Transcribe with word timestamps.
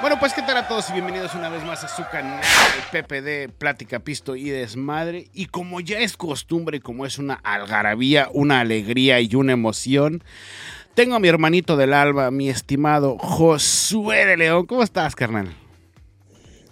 Bueno, 0.00 0.16
pues 0.20 0.32
qué 0.32 0.42
tal 0.42 0.56
a 0.56 0.68
todos 0.68 0.88
y 0.88 0.92
bienvenidos 0.94 1.34
una 1.34 1.50
vez 1.50 1.62
más 1.64 1.84
a 1.84 1.88
su 1.88 2.02
canal 2.10 2.40
PPD, 2.92 3.52
Plática, 3.58 3.98
Pisto 3.98 4.36
y 4.36 4.48
Desmadre. 4.48 5.28
Y 5.34 5.46
como 5.46 5.80
ya 5.80 5.98
es 5.98 6.16
costumbre, 6.16 6.80
como 6.80 7.04
es 7.04 7.18
una 7.18 7.34
algarabía, 7.34 8.28
una 8.32 8.60
alegría 8.60 9.20
y 9.20 9.34
una 9.34 9.52
emoción, 9.52 10.22
tengo 10.94 11.14
a 11.14 11.20
mi 11.20 11.28
hermanito 11.28 11.76
del 11.76 11.92
alba, 11.92 12.30
mi 12.30 12.48
estimado 12.48 13.18
Josué 13.18 14.24
de 14.24 14.38
León. 14.38 14.64
¿Cómo 14.64 14.82
estás, 14.82 15.14
carnal? 15.14 15.54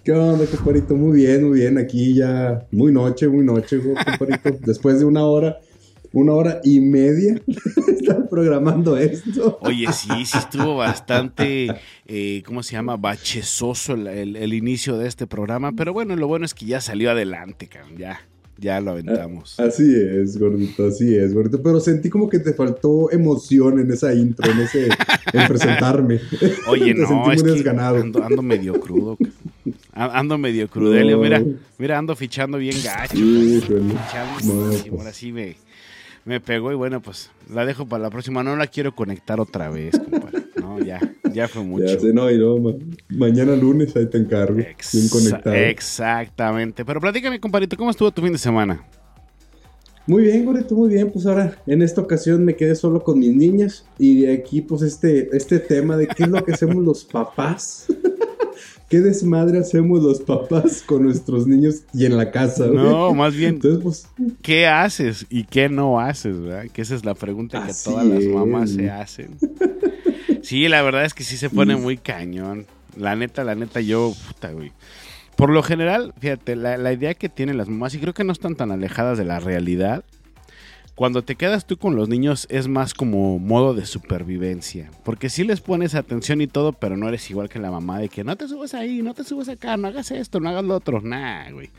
¿Qué 0.05 0.13
onda, 0.13 0.47
comparito? 0.47 0.95
Muy 0.95 1.19
bien, 1.19 1.49
muy 1.49 1.61
bien. 1.61 1.77
Aquí 1.77 2.15
ya 2.15 2.67
muy 2.71 2.91
noche, 2.91 3.29
muy 3.29 3.45
noche, 3.45 3.81
comparito. 3.81 4.51
Después 4.67 4.99
de 4.99 5.05
una 5.05 5.25
hora 5.25 5.59
una 6.13 6.33
hora 6.33 6.61
y 6.63 6.81
media 6.81 7.41
estar 7.89 8.29
programando 8.29 8.97
esto. 8.97 9.59
Oye, 9.63 9.87
sí, 9.93 10.25
sí 10.25 10.39
estuvo 10.39 10.77
bastante, 10.77 11.69
eh, 12.07 12.43
¿cómo 12.45 12.63
se 12.63 12.73
llama? 12.73 12.97
Bachezoso 12.97 13.95
el, 13.95 14.55
inicio 14.55 14.99
de 14.99 15.09
este 15.09 15.27
programa, 15.27 15.73
pero 15.73 15.93
bueno, 15.93 16.15
lo 16.17 16.29
bueno 16.29 16.45
es 16.45 16.55
que 16.55 16.67
ya 16.67 16.81
salió 16.81 17.11
adelante, 17.11 17.67
cabrón, 17.67 17.97
ya. 17.99 18.21
Ya 18.59 18.81
lo 18.81 18.93
aventamos. 18.93 19.59
Así 19.59 19.93
es, 19.93 20.39
gordito, 20.39 20.87
así 20.87 21.17
es, 21.17 21.35
gordito. 21.35 21.61
Pero 21.61 21.81
sentí 21.81 22.09
como 22.09 22.29
que 22.29 22.39
te 22.39 22.53
faltó 22.53 23.11
emoción 23.11 23.81
en 23.81 23.91
esa 23.91 24.15
intro, 24.15 24.49
en 24.53 24.61
ese 24.61 24.89
en 25.33 25.49
presentarme. 25.49 26.21
Oye, 26.69 26.95
no, 26.95 27.33
es 27.33 27.43
que 27.43 27.69
ando, 27.69 28.43
medio 28.43 28.79
crudo. 28.79 29.19
Ando 29.93 30.39
medio 30.39 30.69
crudelio, 30.69 31.19
mira, 31.19 31.43
mira, 31.77 31.99
ando 31.99 32.15
fichando 32.15 32.59
bien 32.59 32.77
gacho. 32.85 33.17
Sí, 33.17 33.61
fichando, 33.63 34.97
ahora 34.97 35.13
sí 35.13 35.33
me, 35.33 35.57
me 36.25 36.41
pegó 36.41 36.73
y 36.73 36.75
bueno, 36.75 37.01
pues 37.01 37.31
la 37.53 37.65
dejo 37.65 37.87
para 37.87 38.05
la 38.05 38.11
próxima. 38.11 38.43
No 38.43 38.57
la 38.57 38.67
quiero 38.67 38.95
conectar 38.95 39.41
otra 39.41 39.71
vez, 39.71 39.99
compadre. 39.99 40.45
No, 40.61 40.79
ya, 40.79 41.01
ya 41.33 41.49
fue 41.49 41.63
mucho. 41.63 41.87
Ya 41.87 41.99
sé, 41.99 42.13
no, 42.13 42.31
y 42.31 42.39
no, 42.39 42.59
mañana 43.09 43.57
lunes 43.57 43.95
ahí 43.97 44.07
te 44.07 44.19
encargo. 44.19 44.55
bien 44.55 45.09
conectado. 45.11 45.55
Exactamente. 45.55 46.85
Pero 46.85 47.01
platícame, 47.01 47.41
compadrito, 47.41 47.77
¿cómo 47.77 47.91
estuvo 47.91 48.11
tu 48.11 48.23
fin 48.23 48.33
de 48.33 48.39
semana? 48.39 48.85
Muy 50.07 50.25
bien, 50.25 50.45
Goreto, 50.45 50.75
muy 50.75 50.89
bien. 50.89 51.11
Pues 51.11 51.27
ahora, 51.27 51.57
en 51.67 51.81
esta 51.81 52.01
ocasión 52.01 52.45
me 52.45 52.57
quedé 52.57 52.75
solo 52.75 53.03
con 53.03 53.21
mis 53.21 53.35
niñas. 53.35 53.85
Y 53.99 54.23
de 54.23 54.35
aquí, 54.35 54.61
pues, 54.61 54.83
este, 54.83 55.35
este 55.37 55.59
tema 55.61 55.97
de 55.97 56.09
qué 56.09 56.25
es 56.25 56.29
lo 56.29 56.45
que 56.45 56.53
hacemos 56.53 56.77
los 56.77 57.05
papás. 57.05 57.87
¿Qué 58.93 59.01
desmadre 59.01 59.59
hacemos 59.59 60.03
los 60.03 60.21
papás 60.21 60.83
con 60.83 61.05
nuestros 61.05 61.47
niños 61.47 61.77
y 61.95 62.05
en 62.05 62.15
la 62.15 62.31
casa? 62.31 62.67
No, 62.67 63.15
más 63.15 63.35
bien, 63.35 63.59
pues, 63.59 64.07
¿qué 64.43 64.67
haces 64.67 65.25
y 65.31 65.45
qué 65.45 65.71
no 65.71 65.99
haces? 65.99 66.39
¿verdad? 66.39 66.67
Que 66.71 66.83
esa 66.83 66.95
es 66.95 67.03
la 67.03 67.15
pregunta 67.15 67.67
que 67.67 67.73
todas 67.83 68.05
las 68.05 68.23
mamás 68.25 68.73
se 68.73 68.91
hacen. 68.91 69.39
Sí, 70.43 70.69
la 70.69 70.83
verdad 70.83 71.07
es 71.07 71.15
que 71.15 71.25
sí 71.25 71.39
se 71.39 71.49
pone 71.49 71.75
muy 71.77 71.97
cañón. 71.97 72.67
La 72.95 73.17
neta, 73.17 73.45
la 73.45 73.55
neta, 73.55 73.81
yo, 73.81 74.13
puta, 74.29 74.53
güey. 74.53 74.73
Por 75.37 75.49
lo 75.49 75.63
general, 75.63 76.13
fíjate, 76.19 76.55
la, 76.55 76.77
la 76.77 76.93
idea 76.93 77.15
que 77.15 77.31
tienen 77.31 77.57
las 77.57 77.71
mamás, 77.71 77.95
y 77.95 77.99
creo 77.99 78.13
que 78.13 78.25
no 78.25 78.33
están 78.33 78.57
tan 78.57 78.73
alejadas 78.73 79.17
de 79.17 79.25
la 79.25 79.41
realidad, 79.41 80.05
cuando 80.95 81.23
te 81.23 81.37
quedas 81.37 81.67
tú 81.67 81.79
con 81.79 81.97
los 81.97 82.09
niños 82.09 82.47
es 82.51 82.69
más 82.69 82.93
como 82.95 83.39
modo 83.39 83.75
de 83.75 83.87
supervivencia. 83.87 84.91
Porque 85.05 85.31
sí 85.31 85.45
les 85.45 85.61
pones 85.61 85.95
atención 85.95 86.41
y 86.41 86.47
todo, 86.47 86.73
pero 86.73 86.97
no 86.97 87.09
eres 87.09 87.31
igual 87.31 87.49
que 87.49 87.59
la 87.59 87.71
mamá 87.71 87.99
de 87.99 88.09
que 88.09 88.25
no 88.25 88.37
te 88.37 88.47
subas 88.47 88.75
ahí, 88.75 89.03
no 89.03 89.15
te 89.15 89.25
subas 89.25 89.49
acá, 89.49 89.77
no 89.77 89.89
hagas 89.89 90.11
esto, 90.11 90.39
no 90.39 90.51
hagas 90.51 90.65
lo 90.65 90.77
otro. 90.77 91.01
Nah, 91.01 91.51
güey. 91.51 91.71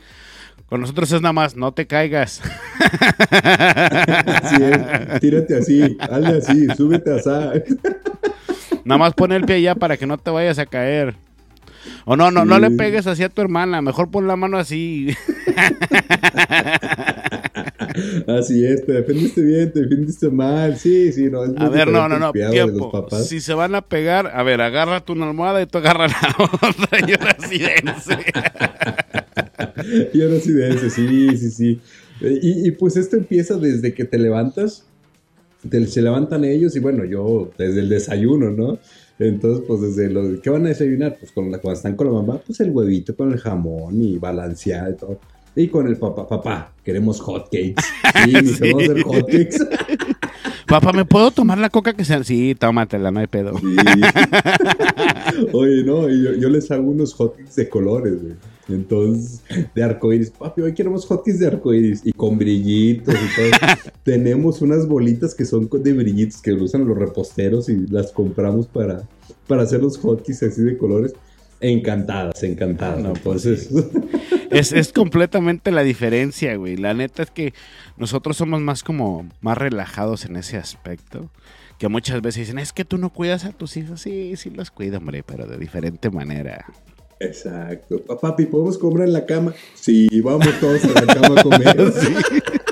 Con 0.68 0.80
nosotros 0.80 1.12
es 1.12 1.20
nada 1.20 1.32
más, 1.32 1.56
no 1.56 1.72
te 1.72 1.86
caigas. 1.86 2.40
Así 3.30 4.62
es, 4.62 5.20
tírate 5.20 5.56
así, 5.56 5.96
hazle 6.00 6.38
así, 6.38 6.66
súbete 6.76 7.12
así. 7.14 7.30
Nada 8.84 8.98
más 8.98 9.14
pon 9.14 9.32
el 9.32 9.44
pie 9.44 9.56
allá 9.56 9.74
para 9.74 9.96
que 9.96 10.06
no 10.06 10.18
te 10.18 10.30
vayas 10.30 10.58
a 10.58 10.66
caer. 10.66 11.14
O 12.04 12.16
no, 12.16 12.30
no, 12.30 12.44
no 12.44 12.58
le 12.58 12.70
pegues 12.70 13.06
así 13.06 13.22
a 13.22 13.28
tu 13.28 13.40
hermana, 13.42 13.80
mejor 13.82 14.10
pon 14.10 14.26
la 14.26 14.36
mano 14.36 14.58
así. 14.58 15.14
Así 18.26 18.64
es, 18.64 18.84
te 18.84 18.92
defendiste 18.92 19.40
bien, 19.42 19.72
te 19.72 19.82
defendiste 19.82 20.28
mal. 20.28 20.76
Sí, 20.76 21.12
sí, 21.12 21.30
no. 21.30 21.44
Es 21.44 21.52
a 21.56 21.68
ver, 21.68 21.88
no, 21.88 22.08
no, 22.08 22.18
no. 22.18 22.32
Tiempo. 22.32 23.06
Si 23.22 23.40
se 23.40 23.54
van 23.54 23.74
a 23.74 23.82
pegar, 23.82 24.32
a 24.34 24.42
ver, 24.42 24.60
agarra 24.60 25.04
tu 25.04 25.12
almohada 25.12 25.62
y 25.62 25.66
tú 25.66 25.78
agarra 25.78 26.08
la 26.08 26.34
otra 26.44 26.98
y 27.06 27.12
ahora 27.12 27.36
sí 27.48 27.58
dense. 27.58 28.18
y 30.12 30.22
ahora 30.22 30.40
sí 30.40 30.52
dense, 30.52 30.90
sí, 30.90 31.36
sí, 31.36 31.50
sí. 31.50 31.80
Y, 32.20 32.68
y, 32.68 32.70
pues 32.72 32.96
esto 32.96 33.16
empieza 33.16 33.56
desde 33.56 33.94
que 33.94 34.04
te 34.04 34.18
levantas. 34.18 34.86
se 35.70 36.02
levantan 36.02 36.44
ellos 36.44 36.74
y 36.76 36.80
bueno, 36.80 37.04
yo 37.04 37.50
desde 37.58 37.80
el 37.80 37.88
desayuno, 37.88 38.50
¿no? 38.50 38.78
Entonces, 39.18 39.64
pues 39.66 39.80
desde 39.80 40.10
lo 40.10 40.40
¿qué 40.40 40.50
van 40.50 40.66
a 40.66 40.70
desayunar? 40.70 41.16
Pues 41.18 41.30
con 41.30 41.50
la, 41.50 41.58
cuando 41.58 41.76
están 41.76 41.94
con 41.94 42.08
la 42.08 42.12
mamá, 42.14 42.40
pues 42.44 42.58
el 42.60 42.70
huevito 42.70 43.14
con 43.14 43.32
el 43.32 43.38
jamón 43.38 44.02
y 44.02 44.18
balanceado 44.18 44.90
y 44.90 44.96
todo. 44.96 45.20
Y 45.56 45.68
con 45.68 45.86
el 45.86 45.96
papá, 45.96 46.26
papá, 46.26 46.72
queremos 46.84 47.20
hotcakes. 47.20 47.74
Sí, 48.24 48.54
sí. 48.54 48.72
vamos 48.72 48.88
a 48.88 48.92
hacer 48.92 49.02
hotcakes. 49.02 49.58
Papá, 50.66 50.92
¿me 50.92 51.04
puedo 51.04 51.30
tomar 51.30 51.58
la 51.58 51.68
coca 51.68 51.92
que 51.92 52.04
sea? 52.04 52.24
Sí, 52.24 52.54
tómatela, 52.54 53.10
no 53.10 53.20
hay 53.20 53.26
pedo. 53.26 53.58
Sí. 53.58 53.76
Oye, 55.52 55.84
no, 55.84 56.08
yo, 56.08 56.32
yo, 56.34 56.48
les 56.48 56.70
hago 56.70 56.90
unos 56.90 57.12
hotcakes 57.14 57.54
de 57.56 57.68
colores, 57.68 58.22
güey. 58.22 58.34
Entonces, 58.68 59.42
de 59.74 59.82
arcoíris. 59.82 60.30
Papi, 60.30 60.62
hoy 60.62 60.72
queremos 60.72 61.04
hotcakes 61.06 61.38
de 61.38 61.48
arcoíris. 61.48 62.00
Y 62.04 62.12
con 62.12 62.38
brillitos 62.38 63.14
y 63.14 63.36
todo. 63.36 63.68
Tenemos 64.04 64.62
unas 64.62 64.88
bolitas 64.88 65.34
que 65.34 65.44
son 65.44 65.68
de 65.70 65.92
brillitos 65.92 66.40
que 66.40 66.54
usan 66.54 66.88
los 66.88 66.96
reposteros 66.96 67.68
y 67.68 67.86
las 67.88 68.10
compramos 68.10 68.66
para, 68.66 69.02
para 69.46 69.62
hacer 69.62 69.82
los 69.82 69.98
hotcakes 69.98 70.46
así 70.46 70.62
de 70.62 70.78
colores. 70.78 71.14
Encantadas, 71.66 72.42
encantadas. 72.42 72.98
No, 72.98 73.14
pues 73.14 73.46
Entonces. 73.46 73.70
Es, 74.50 74.70
es, 74.70 74.92
completamente 74.92 75.72
la 75.72 75.82
diferencia, 75.82 76.54
güey. 76.54 76.76
La 76.76 76.94
neta 76.94 77.24
es 77.24 77.30
que 77.30 77.54
nosotros 77.96 78.36
somos 78.36 78.60
más 78.60 78.84
como 78.84 79.28
más 79.40 79.58
relajados 79.58 80.26
en 80.26 80.36
ese 80.36 80.58
aspecto. 80.58 81.28
Que 81.78 81.88
muchas 81.88 82.22
veces 82.22 82.42
dicen, 82.42 82.60
es 82.60 82.72
que 82.72 82.84
tú 82.84 82.98
no 82.98 83.10
cuidas 83.10 83.46
a 83.46 83.50
tus 83.50 83.76
hijos. 83.76 84.02
Sí, 84.02 84.36
sí 84.36 84.50
los 84.50 84.70
cuido, 84.70 84.98
hombre, 84.98 85.24
pero 85.24 85.46
de 85.46 85.58
diferente 85.58 86.08
manera. 86.08 86.66
Exacto. 87.18 88.00
Papi, 88.20 88.46
¿podemos 88.46 88.78
comer 88.78 89.08
en 89.08 89.14
la 89.14 89.26
cama? 89.26 89.54
Sí, 89.74 90.20
vamos 90.20 90.48
todos 90.60 90.84
a 90.84 90.88
la 90.88 91.14
cama 91.14 91.40
a 91.40 91.42
comer. 91.42 91.92
sí. 91.92 92.14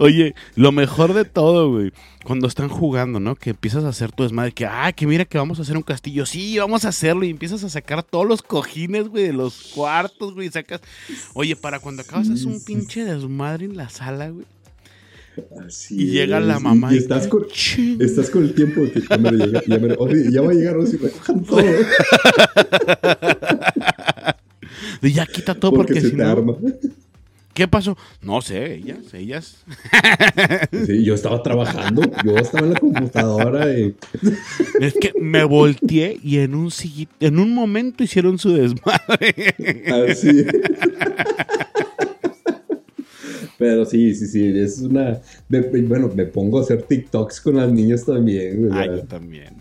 Oye, 0.00 0.34
lo 0.56 0.72
mejor 0.72 1.12
de 1.12 1.26
todo, 1.26 1.70
güey, 1.70 1.92
cuando 2.24 2.46
están 2.46 2.70
jugando, 2.70 3.20
¿no? 3.20 3.36
Que 3.36 3.50
empiezas 3.50 3.84
a 3.84 3.88
hacer 3.88 4.12
tu 4.12 4.22
desmadre, 4.22 4.52
que, 4.52 4.64
ah, 4.64 4.92
que 4.92 5.06
mira 5.06 5.26
que 5.26 5.36
vamos 5.36 5.58
a 5.58 5.62
hacer 5.62 5.76
un 5.76 5.82
castillo, 5.82 6.24
sí, 6.24 6.56
vamos 6.56 6.86
a 6.86 6.88
hacerlo, 6.88 7.26
y 7.26 7.28
empiezas 7.28 7.62
a 7.64 7.68
sacar 7.68 8.02
todos 8.02 8.26
los 8.26 8.40
cojines, 8.40 9.08
güey, 9.08 9.24
de 9.24 9.34
los 9.34 9.72
cuartos, 9.74 10.32
güey, 10.32 10.48
sacas. 10.48 10.80
Oye, 11.34 11.54
para 11.54 11.80
cuando 11.80 12.00
acabas 12.00 12.30
es 12.30 12.46
un 12.46 12.64
pinche 12.64 13.04
desmadre 13.04 13.66
en 13.66 13.76
la 13.76 13.90
sala, 13.90 14.30
güey. 14.30 14.46
Así 15.66 16.00
y 16.00 16.06
llega 16.06 16.40
la 16.40 16.58
mamá 16.58 16.94
y, 16.94 16.96
estás, 16.96 17.28
con, 17.28 17.44
estás 18.00 18.30
con 18.30 18.44
el 18.44 18.54
tiempo 18.54 18.80
de 18.80 18.92
que 18.92 19.02
ya, 19.02 19.18
me 19.18 19.32
llega, 19.32 19.62
ya, 19.66 19.78
me, 19.78 19.92
oye, 19.98 20.32
ya 20.32 20.40
va 20.40 20.50
a 20.50 20.54
llegar 20.54 20.76
Rosy, 20.76 20.96
recojan 20.96 21.44
todo. 21.44 21.60
y 25.02 25.12
ya 25.12 25.26
quita 25.26 25.54
todo 25.54 25.72
porque, 25.72 25.92
porque 25.92 26.00
se 26.00 26.10
si 26.10 26.16
te 26.16 26.22
no... 26.22 26.30
arma. 26.30 26.56
¿Qué 27.60 27.68
pasó? 27.68 27.94
No 28.22 28.40
sé, 28.40 28.76
ellas, 28.76 29.12
ellas. 29.12 29.66
Sí, 30.86 31.04
yo 31.04 31.12
estaba 31.12 31.42
trabajando, 31.42 32.00
yo 32.24 32.38
estaba 32.38 32.66
en 32.66 32.72
la 32.72 32.80
computadora. 32.80 33.78
Y... 33.78 33.94
Es 34.80 34.94
que 34.94 35.12
me 35.20 35.44
volteé 35.44 36.18
y 36.24 36.38
en 36.38 36.54
un, 36.54 36.72
en 37.20 37.38
un 37.38 37.54
momento 37.54 38.02
hicieron 38.02 38.38
su 38.38 38.54
desmadre. 38.54 39.54
Así. 40.10 40.46
Pero 43.58 43.84
sí, 43.84 44.14
sí, 44.14 44.26
sí, 44.26 44.58
es 44.58 44.80
una... 44.80 45.20
bueno, 45.50 46.10
me 46.14 46.24
pongo 46.24 46.60
a 46.60 46.62
hacer 46.62 46.84
TikToks 46.84 47.42
con 47.42 47.56
las 47.56 47.70
niñas 47.70 48.06
también. 48.06 48.70
Ah, 48.72 48.86
yo 48.86 49.02
también. 49.02 49.59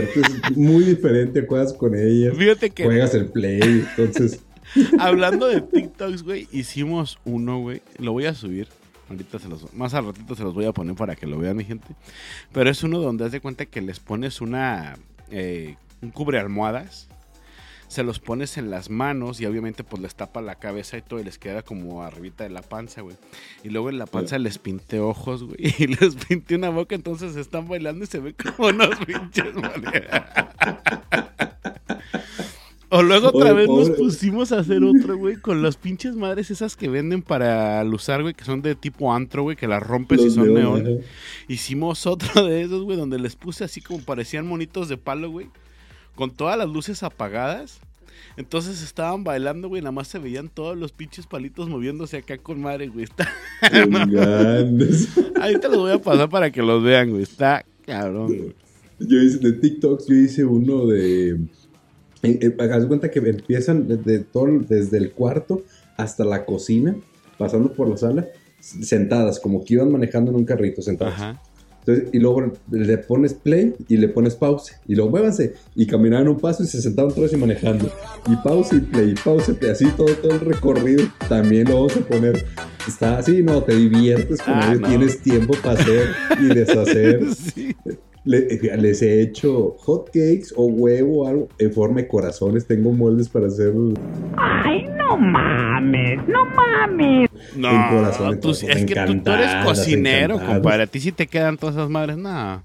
Diviertes, 0.00 0.56
muy 0.56 0.84
diferente, 0.84 1.46
juegas 1.46 1.72
con 1.72 1.94
ellas. 1.94 2.36
Fíjate 2.36 2.70
que. 2.70 2.84
Juegas 2.84 3.14
el 3.14 3.26
play, 3.26 3.60
entonces. 3.96 4.40
Hablando 4.98 5.46
de 5.46 5.60
TikToks, 5.60 6.22
güey, 6.22 6.48
hicimos 6.52 7.18
uno, 7.24 7.60
güey. 7.60 7.82
Lo 7.98 8.12
voy 8.12 8.26
a 8.26 8.34
subir. 8.34 8.68
Ahorita 9.08 9.38
se 9.38 9.48
los, 9.48 9.72
más 9.72 9.94
al 9.94 10.06
ratito 10.06 10.34
se 10.34 10.42
los 10.42 10.52
voy 10.52 10.66
a 10.66 10.72
poner 10.72 10.94
para 10.94 11.16
que 11.16 11.26
lo 11.26 11.38
vean 11.38 11.56
mi 11.56 11.64
gente. 11.64 11.86
Pero 12.52 12.68
es 12.68 12.82
uno 12.82 12.98
donde 12.98 13.24
haz 13.24 13.32
de 13.32 13.40
cuenta 13.40 13.64
que 13.64 13.80
les 13.80 14.00
pones 14.00 14.42
una, 14.42 14.98
eh, 15.30 15.76
un 16.02 16.10
cubre 16.10 16.38
almohadas 16.38 17.08
se 17.88 18.02
los 18.02 18.18
pones 18.20 18.58
en 18.58 18.70
las 18.70 18.90
manos 18.90 19.40
y 19.40 19.46
obviamente 19.46 19.82
pues 19.82 20.02
les 20.02 20.14
tapa 20.14 20.42
la 20.42 20.56
cabeza 20.56 20.98
y 20.98 21.02
todo 21.02 21.20
y 21.20 21.24
les 21.24 21.38
queda 21.38 21.62
como 21.62 22.02
arribita 22.02 22.44
de 22.44 22.50
la 22.50 22.62
panza, 22.62 23.00
güey. 23.00 23.16
Y 23.64 23.70
luego 23.70 23.88
en 23.88 23.98
la 23.98 24.06
panza 24.06 24.38
les 24.38 24.58
pinté 24.58 25.00
ojos, 25.00 25.44
güey, 25.44 25.56
y 25.78 25.86
les 25.86 26.14
pinté 26.14 26.54
una 26.54 26.68
boca, 26.68 26.94
entonces 26.94 27.34
están 27.36 27.66
bailando 27.66 28.04
y 28.04 28.06
se 28.06 28.20
ven 28.20 28.34
como 28.34 28.68
unos 28.68 28.90
pinches, 29.06 29.54
O 32.90 33.02
luego 33.02 33.28
otra 33.28 33.52
vez 33.52 33.68
nos 33.68 33.90
pusimos 33.90 34.52
a 34.52 34.60
hacer 34.60 34.82
otro, 34.82 35.16
güey, 35.16 35.36
con 35.36 35.62
las 35.62 35.76
pinches 35.76 36.14
madres 36.14 36.50
esas 36.50 36.74
que 36.74 36.88
venden 36.88 37.22
para 37.22 37.82
usar, 37.84 38.22
güey, 38.22 38.32
que 38.34 38.44
son 38.44 38.62
de 38.62 38.74
tipo 38.74 39.12
antro, 39.12 39.42
güey, 39.42 39.56
que 39.56 39.66
las 39.66 39.82
rompes 39.82 40.22
y 40.22 40.30
son 40.30 40.54
neón. 40.54 41.00
Hicimos 41.48 42.06
otro 42.06 42.46
de 42.46 42.62
esos, 42.62 42.84
güey, 42.84 42.96
donde 42.96 43.18
les 43.18 43.36
puse 43.36 43.64
así 43.64 43.80
como 43.80 44.02
parecían 44.02 44.46
monitos 44.46 44.88
de 44.88 44.96
palo, 44.96 45.30
güey, 45.30 45.48
con 46.18 46.32
todas 46.32 46.58
las 46.58 46.68
luces 46.68 47.04
apagadas. 47.04 47.78
Entonces 48.36 48.82
estaban 48.82 49.22
bailando, 49.22 49.68
güey, 49.68 49.82
nada 49.82 49.92
más 49.92 50.08
se 50.08 50.18
veían 50.18 50.48
todos 50.48 50.76
los 50.76 50.90
pinches 50.90 51.28
palitos 51.28 51.68
moviéndose 51.68 52.16
acá 52.16 52.36
con 52.38 52.60
madre, 52.60 52.88
güey. 52.88 53.04
Está... 53.04 53.28
Ahí 55.40 55.60
te 55.60 55.68
los 55.68 55.78
voy 55.78 55.92
a 55.92 56.00
pasar 56.00 56.28
para 56.28 56.50
que 56.50 56.60
los 56.60 56.82
vean, 56.82 57.10
güey. 57.10 57.22
Está 57.22 57.64
cabrón, 57.86 58.26
güey. 58.26 58.54
Yo 58.98 59.22
hice 59.22 59.38
de 59.38 59.52
TikToks, 59.52 60.08
yo 60.08 60.14
hice 60.16 60.44
uno 60.44 60.86
de 60.86 61.30
eh, 61.30 61.36
eh, 62.42 62.56
haz 62.68 62.84
cuenta 62.86 63.12
que 63.12 63.20
empiezan 63.20 63.86
desde, 63.86 64.18
todo, 64.18 64.48
desde 64.68 64.98
el 64.98 65.12
cuarto 65.12 65.62
hasta 65.96 66.24
la 66.24 66.44
cocina, 66.44 66.96
pasando 67.38 67.72
por 67.72 67.88
la 67.88 67.96
sala, 67.96 68.26
sentadas, 68.58 69.38
como 69.38 69.64
que 69.64 69.74
iban 69.74 69.92
manejando 69.92 70.32
en 70.32 70.36
un 70.38 70.44
carrito, 70.44 70.82
sentadas. 70.82 71.38
Entonces, 71.80 72.08
y 72.12 72.18
luego 72.18 72.52
le 72.70 72.98
pones 72.98 73.34
play 73.34 73.74
y 73.88 73.96
le 73.96 74.08
pones 74.08 74.34
pause. 74.34 74.80
Y 74.86 74.94
luego 74.94 75.10
muévanse. 75.10 75.54
Y 75.74 75.86
caminaban 75.86 76.28
un 76.28 76.38
paso 76.38 76.62
y 76.62 76.66
se 76.66 76.82
sentaban 76.82 77.12
todos 77.14 77.32
y 77.32 77.36
manejando. 77.36 77.90
Y 78.26 78.36
pause 78.36 78.74
y 78.74 78.80
play, 78.80 79.14
pause, 79.24 79.54
play. 79.54 79.70
Así 79.70 79.86
todo, 79.96 80.14
todo 80.16 80.32
el 80.32 80.40
recorrido. 80.40 81.04
También 81.28 81.68
lo 81.68 81.74
vamos 81.74 81.96
a 81.96 82.00
poner. 82.00 82.44
Está 82.86 83.18
así, 83.18 83.42
no, 83.42 83.62
te 83.62 83.74
diviertes 83.74 84.40
con 84.42 84.54
ah, 84.54 84.76
Tienes 84.86 85.20
tiempo 85.20 85.54
para 85.62 85.80
hacer 85.80 86.08
y 86.40 86.46
deshacer. 86.46 87.34
sí 87.34 87.76
les 88.28 89.02
he 89.02 89.22
hecho 89.22 89.74
hot 89.78 90.06
cakes 90.06 90.52
o 90.54 90.66
huevo 90.66 91.22
o 91.22 91.26
algo 91.26 91.48
en 91.58 91.72
forma 91.72 92.02
de 92.02 92.08
corazones. 92.08 92.66
Tengo 92.66 92.92
moldes 92.92 93.28
para 93.28 93.46
hacer. 93.46 93.72
Ay, 94.36 94.86
no 94.96 95.16
mames, 95.16 96.18
no 96.28 96.44
mames. 96.44 97.27
No, 97.56 98.08
es 98.08 98.16
que 98.84 98.94
tú, 98.94 99.30
eres 99.32 99.64
cocinero, 99.64 100.38
compadre. 100.38 100.84
A 100.84 100.86
ti 100.86 101.00
sí 101.00 101.12
te 101.12 101.26
quedan 101.26 101.56
todas 101.56 101.76
esas 101.76 101.90
madres. 101.90 102.16
No. 102.16 102.62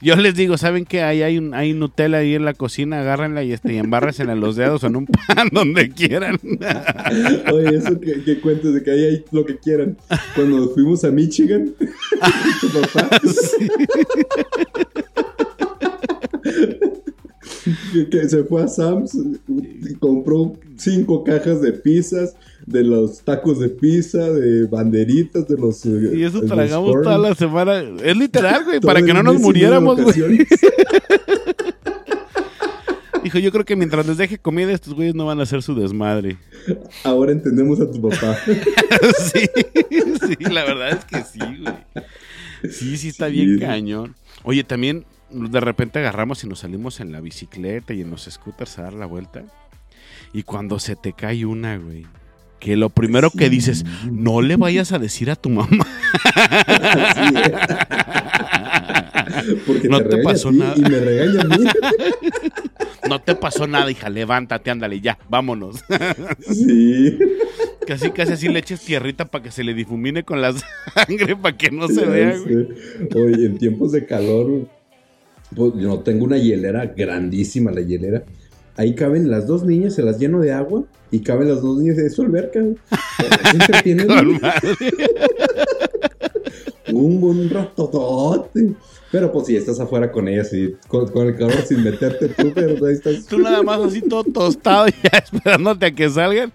Yo 0.00 0.16
les 0.16 0.34
digo, 0.34 0.56
¿saben 0.56 0.84
qué? 0.84 1.02
Hay, 1.02 1.22
hay, 1.22 1.38
un, 1.38 1.54
hay 1.54 1.72
Nutella 1.72 2.18
ahí 2.18 2.34
en 2.34 2.44
la 2.44 2.54
cocina, 2.54 3.00
agárrenla 3.00 3.42
y, 3.42 3.52
este, 3.52 3.74
y 3.74 3.78
embárrenla 3.78 4.32
en 4.32 4.40
los 4.40 4.56
dedos 4.56 4.84
o 4.84 4.86
en 4.86 4.96
un 4.96 5.06
pan, 5.06 5.48
donde 5.52 5.90
quieran. 5.90 6.38
Oye, 7.52 7.76
eso 7.76 8.00
que, 8.00 8.22
que 8.22 8.40
cuentes 8.40 8.74
de 8.74 8.82
que 8.82 8.90
ahí 8.90 9.04
hay 9.04 9.24
lo 9.32 9.44
que 9.44 9.58
quieran. 9.58 9.96
Cuando 10.34 10.70
fuimos 10.70 11.04
a 11.04 11.10
Michigan, 11.10 11.74
tu 12.60 12.68
papá. 12.70 13.20
que, 18.10 18.28
se 18.28 18.44
fue 18.44 18.62
a 18.62 18.68
Sam's 18.68 19.18
y 19.48 19.94
compró 19.94 20.54
cinco 20.76 21.24
cajas 21.24 21.60
de 21.60 21.72
pizzas, 21.72 22.36
de 22.66 22.84
los 22.84 23.20
tacos 23.20 23.58
de 23.60 23.68
pizza, 23.68 24.30
de 24.30 24.66
banderitas, 24.66 25.48
de 25.48 25.56
los. 25.56 25.84
Y 25.84 26.22
eso 26.22 26.42
tragamos 26.42 27.02
toda 27.02 27.18
la 27.18 27.34
semana. 27.34 27.82
Es 28.02 28.16
literal, 28.16 28.64
güey, 28.64 28.80
para 28.80 29.02
que 29.02 29.12
no 29.12 29.22
nos 29.22 29.40
muriéramos, 29.40 30.00
güey. 30.00 30.46
Dijo, 33.22 33.38
yo 33.40 33.50
creo 33.50 33.64
que 33.64 33.74
mientras 33.74 34.06
les 34.06 34.18
deje 34.18 34.38
comida, 34.38 34.70
estos 34.70 34.94
güeyes 34.94 35.16
no 35.16 35.26
van 35.26 35.40
a 35.40 35.42
hacer 35.42 35.60
su 35.60 35.74
desmadre. 35.74 36.36
Ahora 37.02 37.32
entendemos 37.32 37.80
a 37.80 37.90
tu 37.90 38.00
papá. 38.00 38.38
sí, 39.32 39.40
sí, 40.20 40.36
la 40.44 40.64
verdad 40.64 40.90
es 40.90 41.04
que 41.04 41.24
sí, 41.24 41.40
güey. 41.40 41.74
Sí, 42.70 42.96
sí 42.96 43.08
está 43.08 43.26
bien 43.26 43.58
cañón. 43.58 44.14
Oye, 44.44 44.62
también 44.62 45.04
de 45.36 45.60
repente 45.60 45.98
agarramos 45.98 46.42
y 46.44 46.48
nos 46.48 46.60
salimos 46.60 47.00
en 47.00 47.12
la 47.12 47.20
bicicleta 47.20 47.94
y 47.94 48.00
en 48.00 48.10
los 48.10 48.24
scooters 48.24 48.78
a 48.78 48.82
dar 48.82 48.94
la 48.94 49.06
vuelta. 49.06 49.44
Y 50.32 50.42
cuando 50.42 50.78
se 50.78 50.96
te 50.96 51.12
cae 51.12 51.46
una, 51.46 51.76
güey, 51.78 52.06
que 52.58 52.76
lo 52.76 52.90
primero 52.90 53.30
que 53.30 53.50
dices, 53.50 53.84
no 54.10 54.40
le 54.40 54.56
vayas 54.56 54.92
a 54.92 54.98
decir 54.98 55.30
a 55.30 55.36
tu 55.36 55.50
mamá. 55.50 55.86
Porque 59.66 59.88
no 59.88 60.00
te, 60.02 60.18
pasó 60.22 60.50
nada. 60.50 60.74
Y 60.76 60.80
me 60.80 60.98
regaña 61.00 61.42
a 61.42 61.44
mí. 61.44 61.64
No 63.08 63.20
te 63.20 63.36
pasó 63.36 63.68
nada, 63.68 63.88
hija. 63.88 64.08
Levántate, 64.10 64.68
ándale, 64.68 65.00
ya, 65.00 65.16
vámonos. 65.28 65.84
Sí. 66.40 67.18
Casi, 67.86 68.10
casi 68.10 68.32
así 68.32 68.48
le 68.48 68.58
eches 68.58 68.80
tierrita 68.80 69.26
para 69.26 69.44
que 69.44 69.52
se 69.52 69.62
le 69.62 69.72
difumine 69.72 70.24
con 70.24 70.40
la 70.40 70.52
sangre, 70.52 71.36
para 71.36 71.56
que 71.56 71.70
no 71.70 71.86
se 71.86 72.04
vea. 72.04 72.34
Oye, 73.14 73.46
en 73.46 73.58
tiempos 73.58 73.92
de 73.92 74.06
calor, 74.06 74.66
pues, 75.54 75.74
yo 75.76 75.98
tengo 76.00 76.24
una 76.24 76.38
hielera 76.38 76.86
grandísima, 76.86 77.70
la 77.70 77.82
hielera. 77.82 78.24
Ahí 78.76 78.94
caben 78.94 79.30
las 79.30 79.46
dos 79.46 79.64
niñas, 79.64 79.94
se 79.94 80.02
las 80.02 80.18
lleno 80.18 80.40
de 80.40 80.52
agua 80.52 80.84
y 81.10 81.20
caben 81.20 81.48
las 81.48 81.62
dos 81.62 81.78
niñas 81.78 81.96
de 81.96 82.10
su 82.10 82.22
alberca. 82.22 82.60
un 86.92 87.20
buen 87.20 87.48
ratotote. 87.50 88.74
Pero 89.10 89.32
pues 89.32 89.46
si 89.46 89.56
estás 89.56 89.78
afuera 89.78 90.10
con 90.10 90.26
ellas 90.28 90.52
y 90.52 90.76
con, 90.88 91.08
el 91.26 91.36
calor 91.36 91.62
sin 91.62 91.84
meterte 91.84 92.28
tú, 92.28 92.52
pero 92.52 92.84
ahí 92.86 92.94
estás. 92.94 93.24
Tú 93.26 93.38
nada 93.38 93.62
más 93.62 93.80
así 93.80 94.02
todo 94.02 94.24
tostado 94.24 94.88
ya 94.88 95.18
esperándote 95.24 95.86
a 95.86 95.90
que 95.92 96.10
salgan. 96.10 96.52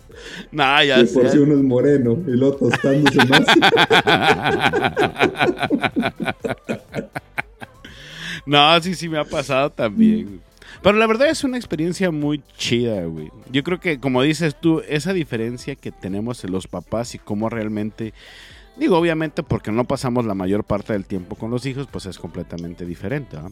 Ya 0.51 1.03
Por 1.13 1.29
si 1.29 1.37
uno 1.37 1.53
es 1.55 1.63
moreno 1.63 2.17
y 2.27 2.31
luego 2.31 2.57
tostándose 2.57 3.25
más. 3.25 3.45
No, 8.45 8.81
sí, 8.81 8.95
sí 8.95 9.09
me 9.09 9.19
ha 9.19 9.25
pasado 9.25 9.69
también. 9.69 10.41
Pero 10.81 10.97
la 10.97 11.07
verdad 11.07 11.29
es 11.29 11.43
una 11.43 11.57
experiencia 11.57 12.11
muy 12.11 12.41
chida, 12.57 13.03
güey. 13.05 13.29
Yo 13.51 13.63
creo 13.63 13.79
que, 13.79 13.99
como 13.99 14.21
dices 14.21 14.55
tú, 14.59 14.81
esa 14.87 15.13
diferencia 15.13 15.75
que 15.75 15.91
tenemos 15.91 16.43
en 16.43 16.51
los 16.51 16.67
papás 16.67 17.15
y 17.15 17.19
cómo 17.19 17.49
realmente... 17.49 18.13
Digo, 18.77 18.97
obviamente 18.97 19.43
porque 19.43 19.71
no 19.71 19.83
pasamos 19.83 20.25
la 20.25 20.33
mayor 20.33 20.63
parte 20.63 20.93
del 20.93 21.05
tiempo 21.05 21.35
con 21.35 21.51
los 21.51 21.65
hijos, 21.65 21.87
pues 21.91 22.05
es 22.05 22.17
completamente 22.17 22.85
diferente. 22.85 23.37
¿no? 23.37 23.51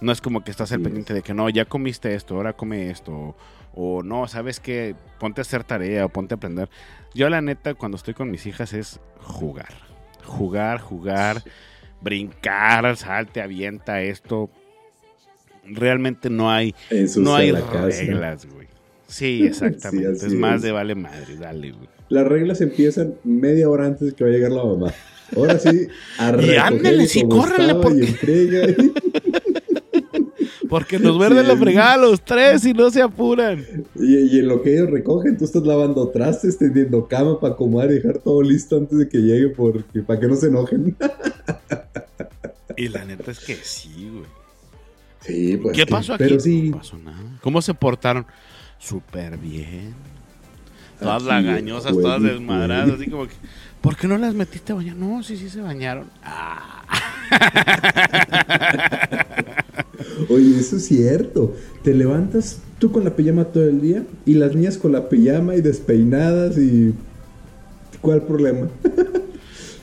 No 0.00 0.12
es 0.12 0.20
como 0.20 0.44
que 0.44 0.52
estás 0.52 0.70
al 0.72 0.80
pendiente 0.80 1.12
de 1.12 1.22
que 1.22 1.34
no, 1.34 1.48
ya 1.50 1.64
comiste 1.64 2.14
esto, 2.14 2.36
ahora 2.36 2.52
come 2.52 2.88
esto. 2.90 3.36
O, 3.74 4.02
no, 4.02 4.28
sabes 4.28 4.60
que 4.60 4.94
ponte 5.18 5.40
a 5.40 5.42
hacer 5.42 5.64
tarea 5.64 6.04
o 6.04 6.08
ponte 6.08 6.34
a 6.34 6.36
aprender. 6.36 6.70
Yo 7.12 7.28
la 7.28 7.40
neta, 7.40 7.74
cuando 7.74 7.96
estoy 7.96 8.14
con 8.14 8.30
mis 8.30 8.46
hijas 8.46 8.72
es 8.72 9.00
jugar. 9.20 9.74
Jugar, 10.24 10.80
jugar 10.80 11.42
brincar, 12.02 12.96
salte, 12.96 13.40
avienta 13.40 14.02
esto. 14.02 14.50
Realmente 15.64 16.28
no 16.28 16.50
hay, 16.50 16.74
no 17.16 17.36
hay 17.36 17.52
reglas, 17.52 18.46
güey. 18.46 18.66
Sí, 19.06 19.42
exactamente. 19.46 20.26
es 20.26 20.34
más 20.34 20.62
de 20.62 20.72
vale 20.72 20.94
madre, 20.94 21.36
dale, 21.36 21.72
güey. 21.72 21.88
Las 22.08 22.26
reglas 22.26 22.60
empiezan 22.60 23.14
media 23.24 23.68
hora 23.68 23.86
antes 23.86 24.08
de 24.08 24.14
que 24.14 24.24
va 24.24 24.30
a 24.30 24.32
llegar 24.32 24.52
la 24.52 24.64
mamá. 24.64 24.92
Ahora 25.36 25.58
sí, 25.58 25.88
a 26.18 26.36
Y 26.42 26.56
ándale, 26.56 27.06
sí, 27.06 27.22
córrele 27.22 27.74
porque... 27.76 28.92
porque 30.68 30.98
nos 30.98 31.18
verden 31.18 31.46
los 31.46 31.60
regalos, 31.60 32.22
tres 32.24 32.64
y 32.64 32.72
no 32.72 32.90
se 32.90 33.02
apuran. 33.02 33.62
Y, 33.94 34.38
en 34.38 34.48
lo 34.48 34.62
que 34.62 34.72
ellos 34.74 34.90
recogen, 34.90 35.36
tú 35.36 35.44
estás 35.44 35.64
lavando 35.64 36.08
trastes, 36.08 36.56
tendiendo 36.56 37.06
cama 37.08 37.38
para 37.38 37.52
acomodar 37.52 37.90
y 37.90 37.96
dejar 37.96 38.18
todo 38.18 38.42
listo 38.42 38.78
antes 38.78 38.96
de 38.96 39.08
que 39.08 39.18
llegue 39.18 39.50
porque 39.50 40.00
para 40.00 40.18
que 40.18 40.28
no 40.28 40.36
se 40.36 40.46
enojen. 40.46 40.96
Y 42.76 42.88
la 42.88 43.04
neta 43.04 43.30
es 43.30 43.40
que 43.40 43.56
sí, 43.56 44.10
güey. 44.10 44.24
Sí, 45.20 45.56
pues. 45.56 45.76
¿Qué 45.76 45.86
pasó 45.86 46.14
aquí? 46.14 46.24
Pero 46.24 46.40
sí. 46.40 46.70
No 46.70 46.78
pasó 46.78 46.98
nada. 46.98 47.38
¿Cómo 47.40 47.62
se 47.62 47.74
portaron? 47.74 48.26
Súper 48.78 49.38
bien. 49.38 49.94
Todas 50.98 51.22
lagañosas, 51.24 51.92
todas 51.92 52.22
desmadradas, 52.22 52.90
así 52.90 53.10
como 53.10 53.26
que. 53.26 53.34
¿Por 53.80 53.96
qué 53.96 54.06
no 54.06 54.18
las 54.18 54.34
metiste 54.34 54.72
a 54.72 54.76
bañar? 54.76 54.96
No, 54.96 55.22
sí, 55.22 55.36
sí 55.36 55.48
se 55.48 55.60
bañaron. 55.60 56.08
Ah. 56.22 56.84
Oye, 60.28 60.58
eso 60.58 60.76
es 60.76 60.86
cierto. 60.86 61.56
Te 61.82 61.94
levantas 61.94 62.60
tú 62.78 62.92
con 62.92 63.02
la 63.02 63.16
pijama 63.16 63.44
todo 63.44 63.64
el 63.64 63.80
día 63.80 64.04
y 64.24 64.34
las 64.34 64.54
niñas 64.54 64.78
con 64.78 64.92
la 64.92 65.08
pijama 65.08 65.56
y 65.56 65.60
despeinadas 65.60 66.56
y. 66.58 66.94
¿Cuál 68.00 68.22
problema? 68.22 68.68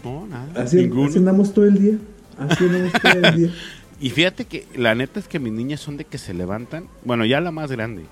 No, 0.02 0.26
nada. 0.26 0.64
Así, 0.64 0.80
así 0.80 1.18
andamos 1.18 1.54
todo 1.54 1.66
el 1.66 1.78
día. 1.78 1.98
Así 2.40 2.66
y 4.00 4.10
fíjate 4.10 4.46
que 4.46 4.66
la 4.76 4.96
neta 4.96 5.20
es 5.20 5.28
que 5.28 5.40
mis 5.40 5.54
niñas 5.54 5.82
son 5.82 5.98
de 5.98 6.06
que 6.06 6.18
se 6.18 6.34
levantan. 6.34 6.86
Bueno, 7.04 7.26
ya 7.26 7.42
la 7.42 7.52
más 7.52 7.72
grande. 7.72 8.04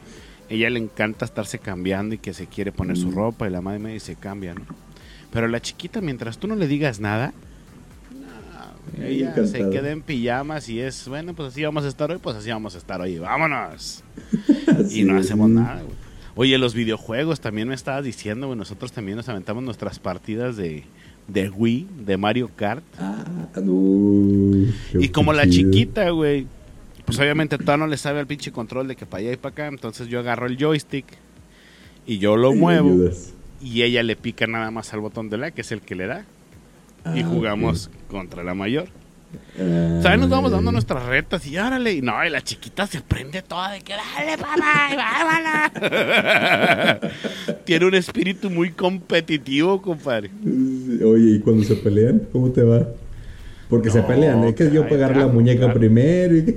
Ella 0.50 0.70
le 0.70 0.80
encanta 0.80 1.26
estarse 1.26 1.60
cambiando 1.60 2.16
y 2.16 2.18
que 2.18 2.34
se 2.34 2.48
quiere 2.48 2.72
poner 2.72 2.98
su 2.98 3.10
mm. 3.10 3.16
ropa 3.16 3.48
y 3.48 3.52
la 3.52 3.62
madre 3.62 3.80
me 3.80 4.00
se 4.00 4.16
cambia, 4.16 4.54
¿no? 4.54 4.62
Pero 5.32 5.48
la 5.48 5.62
chiquita, 5.62 6.02
mientras 6.02 6.38
tú 6.38 6.48
no 6.48 6.56
le 6.56 6.68
digas 6.68 7.00
nada, 7.00 7.34
ella 8.98 9.36
se 9.46 9.70
queda 9.70 9.92
en 9.92 10.02
pijamas 10.02 10.70
y 10.70 10.80
es, 10.80 11.08
bueno, 11.08 11.34
pues 11.34 11.50
así 11.50 11.64
vamos 11.64 11.84
a 11.84 11.90
estar 11.90 12.10
hoy, 12.10 12.18
pues 12.18 12.38
así 12.38 12.50
vamos 12.50 12.76
a 12.76 12.78
estar 12.78 13.02
hoy, 13.02 13.20
vámonos. 13.20 14.04
y 14.92 15.04
no 15.04 15.20
hacemos 15.20 15.50
nada, 15.50 15.82
güey. 15.82 15.96
Oye, 16.36 16.58
los 16.60 16.76
videojuegos 16.76 17.42
también 17.42 17.68
me 17.68 17.76
estabas 17.76 18.04
diciendo, 18.04 18.46
güey. 18.46 18.58
Nosotros 18.58 18.92
también 18.92 19.18
nos 19.18 19.28
aventamos 19.28 19.64
nuestras 19.64 19.98
partidas 19.98 20.56
de, 20.56 20.86
de 21.28 21.50
Wii, 21.50 21.88
de 22.06 22.18
Mario 22.18 22.50
Kart. 22.56 22.84
Ah, 23.00 23.26
no. 23.62 24.68
Y 25.00 25.10
como 25.10 25.34
la 25.34 25.48
chiquita, 25.50 26.10
güey, 26.12 26.48
pues 27.06 27.20
obviamente 27.20 27.58
todavía 27.58 27.86
no 27.86 27.90
le 27.90 27.98
sabe 27.98 28.20
al 28.20 28.28
pinche 28.28 28.52
control 28.52 28.88
de 28.88 28.96
que 28.96 29.06
para 29.06 29.22
allá 29.24 29.34
y 29.34 29.38
para 29.38 29.54
acá. 29.54 29.68
Entonces 29.68 30.08
yo 30.08 30.20
agarro 30.20 30.48
el 30.48 30.58
joystick 30.58 31.06
y 32.06 32.18
yo 32.20 32.36
lo 32.38 32.54
muevo. 32.54 33.10
Y 33.62 33.82
ella 33.82 34.04
le 34.04 34.16
pica 34.16 34.46
nada 34.48 34.72
más 34.72 34.94
al 34.94 35.00
botón 35.00 35.30
de 35.30 35.38
la, 35.38 35.52
que 35.52 35.62
es 35.62 35.72
el 35.72 35.82
que 35.82 35.96
le 35.96 36.06
da. 36.08 36.26
y 37.16 37.22
Ah, 37.22 37.26
jugamos 37.26 37.90
contra 38.10 38.44
la 38.44 38.54
mayor. 38.54 38.88
Ah, 39.60 40.00
¿Sabes? 40.04 40.20
Nos 40.20 40.30
vamos 40.30 40.52
dando 40.52 40.72
nuestras 40.72 41.04
retas 41.06 41.46
y 41.48 41.58
órale. 41.58 41.94
Y 41.94 42.02
no, 42.02 42.24
y 42.26 42.30
la 42.30 42.42
chiquita 42.42 42.86
se 42.88 43.02
prende 43.02 43.42
toda 43.42 43.72
de 43.72 43.82
que 43.82 43.94
dale, 43.94 44.38
papá, 44.38 44.90
y 44.92 44.96
vámonos. 44.96 45.72
Tiene 47.66 47.86
un 47.86 47.96
espíritu 47.96 48.50
muy 48.50 48.72
competitivo, 48.72 49.82
compadre. 49.82 50.30
Oye, 50.46 51.36
¿y 51.36 51.40
cuando 51.40 51.64
se 51.64 51.76
pelean? 51.76 52.22
¿Cómo 52.32 52.52
te 52.52 52.64
va? 52.64 52.88
Porque 53.70 53.90
se 53.90 54.02
pelean, 54.04 54.44
es 54.46 54.56
que 54.56 54.72
yo 54.72 54.88
pegar 54.88 55.16
la 55.18 55.28
muñeca 55.28 55.66
claro. 55.66 55.80
primero. 55.80 56.36
y- 56.38 56.56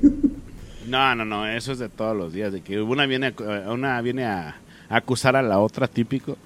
No, 0.89 1.15
no, 1.17 1.25
no, 1.25 1.47
eso 1.49 1.73
es 1.73 1.79
de 1.79 1.89
todos 1.89 2.17
los 2.17 2.33
días. 2.33 2.53
De 2.53 2.61
que 2.61 2.81
una 2.81 3.07
viene 3.07 3.35
a, 3.67 3.73
una 3.73 4.01
viene 4.01 4.25
a, 4.27 4.57
a 4.89 4.97
acusar 4.97 5.35
a 5.37 5.43
la 5.43 5.59
otra, 5.59 5.89
típico. 5.89 6.37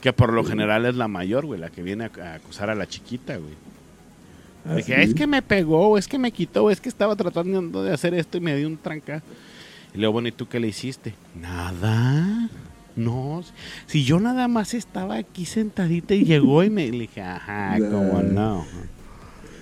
Que 0.00 0.12
por 0.12 0.32
lo 0.34 0.44
general 0.44 0.84
es 0.84 0.94
la 0.96 1.08
mayor, 1.08 1.46
güey, 1.46 1.58
la 1.58 1.70
que 1.70 1.82
viene 1.82 2.04
a, 2.04 2.10
a 2.22 2.34
acusar 2.34 2.68
a 2.68 2.74
la 2.74 2.86
chiquita, 2.86 3.36
güey. 3.38 3.54
Así. 4.68 4.92
es 4.92 5.14
que 5.14 5.26
me 5.26 5.42
pegó, 5.42 5.96
es 5.98 6.08
que 6.08 6.18
me 6.18 6.32
quitó, 6.32 6.70
es 6.70 6.80
que 6.80 6.88
estaba 6.88 7.14
tratando 7.16 7.82
de 7.84 7.92
hacer 7.92 8.14
esto 8.14 8.38
y 8.38 8.40
me 8.40 8.56
dio 8.56 8.66
un 8.66 8.76
tranca. 8.76 9.22
Y 9.94 9.98
luego, 9.98 10.14
bueno, 10.14 10.28
¿y 10.28 10.32
tú 10.32 10.48
qué 10.48 10.60
le 10.60 10.68
hiciste? 10.68 11.14
Nada. 11.40 12.48
No. 12.96 13.42
Si 13.86 14.04
yo 14.04 14.18
nada 14.20 14.48
más 14.48 14.74
estaba 14.74 15.16
aquí 15.16 15.44
sentadita 15.44 16.14
y 16.14 16.24
llegó 16.24 16.64
y 16.64 16.70
me 16.70 16.90
le 16.90 17.00
dije, 17.00 17.20
ajá, 17.22 17.78
Nah. 17.78 17.90
cómo 17.90 18.22
no. 18.22 18.64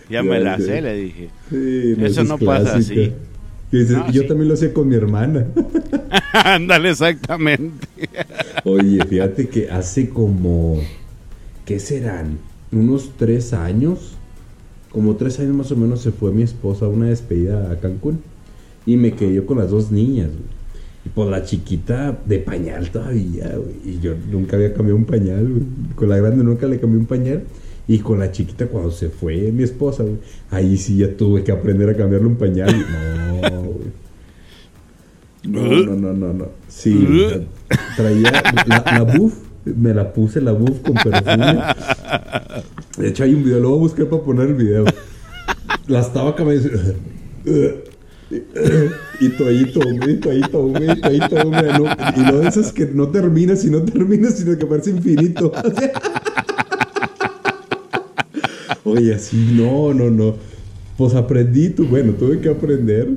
Ya 0.08 0.16
Ya 0.16 0.22
me 0.22 0.38
la 0.40 0.58
sé. 0.58 0.80
le 0.82 0.94
dije. 0.96 1.30
Sí, 1.50 1.92
Eso 1.98 2.06
esa 2.06 2.20
es 2.22 2.28
no 2.28 2.38
pasa 2.38 2.76
así. 2.76 2.94
Que 3.70 3.76
dices, 3.78 3.96
No, 3.96 4.10
yo 4.12 4.22
sí. 4.22 4.28
también 4.28 4.48
lo 4.48 4.54
hacía 4.54 4.72
con 4.72 4.88
mi 4.88 4.94
hermana. 4.94 5.46
Ándale, 6.32 6.90
exactamente. 6.90 7.88
Oye, 8.64 9.04
fíjate 9.04 9.48
que 9.48 9.70
hace 9.70 10.08
como, 10.10 10.80
¿qué 11.64 11.78
serán? 11.80 12.38
Unos 12.70 13.12
tres 13.16 13.52
años, 13.52 14.13
como 14.94 15.16
tres 15.16 15.40
años 15.40 15.56
más 15.56 15.72
o 15.72 15.76
menos 15.76 16.00
se 16.00 16.12
fue 16.12 16.30
mi 16.30 16.42
esposa 16.42 16.86
a 16.86 16.88
una 16.88 17.06
despedida 17.06 17.72
a 17.72 17.80
Cancún 17.80 18.20
y 18.86 18.96
me 18.96 19.12
quedé 19.12 19.34
yo 19.34 19.44
con 19.44 19.58
las 19.58 19.70
dos 19.70 19.90
niñas. 19.90 20.28
güey. 20.28 20.54
Y 21.04 21.08
pues 21.08 21.28
la 21.28 21.42
chiquita 21.44 22.16
de 22.24 22.38
pañal 22.38 22.90
todavía, 22.90 23.56
güey. 23.56 23.74
Y 23.84 24.00
yo 24.00 24.14
nunca 24.30 24.56
había 24.56 24.72
cambiado 24.72 24.96
un 24.96 25.04
pañal, 25.04 25.48
güey. 25.48 25.62
Con 25.96 26.08
la 26.08 26.16
grande 26.16 26.44
nunca 26.44 26.66
le 26.66 26.78
cambié 26.78 26.98
un 26.98 27.06
pañal. 27.06 27.42
Y 27.88 27.98
con 27.98 28.20
la 28.20 28.30
chiquita 28.30 28.68
cuando 28.68 28.92
se 28.92 29.10
fue 29.10 29.52
mi 29.52 29.64
esposa, 29.64 30.04
güey, 30.04 30.16
ahí 30.50 30.76
sí 30.76 30.98
ya 30.98 31.14
tuve 31.14 31.42
que 31.42 31.52
aprender 31.52 31.90
a 31.90 31.96
cambiarle 31.96 32.28
un 32.28 32.36
pañal. 32.36 32.74
No, 33.42 33.62
güey. 33.62 34.04
No, 35.42 35.60
no, 35.60 35.96
no, 35.96 36.12
no, 36.14 36.32
no. 36.32 36.48
Sí, 36.68 37.06
traía 37.96 38.32
la, 38.66 38.84
la 38.86 39.02
buff, 39.02 39.34
me 39.66 39.92
la 39.92 40.12
puse 40.12 40.40
la 40.40 40.52
buff 40.52 40.80
con 40.80 40.94
perfume. 40.94 41.58
De 42.96 43.08
hecho, 43.08 43.24
hay 43.24 43.34
un 43.34 43.44
video, 43.44 43.60
lo 43.60 43.70
voy 43.70 43.78
a 43.78 43.80
buscar 43.80 44.08
para 44.08 44.22
poner 44.22 44.48
el 44.48 44.54
video. 44.54 44.84
La 45.88 46.00
estaba 46.00 46.34
cambiando. 46.34 46.70
Y 49.20 49.28
toallito 49.30 49.80
húmedo, 49.80 50.10
y 50.10 50.16
toallito 50.16 50.60
húmedo, 50.60 50.92
y 50.92 51.00
toallito 51.00 51.36
húmedo. 51.46 51.78
no, 51.78 51.84
y 52.16 52.20
no 52.20 52.38
de 52.38 52.48
esas 52.48 52.72
que 52.72 52.86
no 52.86 53.08
terminas 53.08 53.64
y 53.64 53.70
no 53.70 53.84
terminas, 53.84 54.38
sino 54.38 54.56
que 54.56 54.66
parece 54.66 54.90
infinito. 54.90 55.52
Oye, 58.84 59.14
así, 59.14 59.54
no, 59.56 59.92
no, 59.92 60.10
no. 60.10 60.36
Pues 60.96 61.14
aprendí, 61.14 61.70
tú, 61.70 61.86
bueno, 61.86 62.12
tuve 62.12 62.40
que 62.40 62.48
aprender 62.48 63.08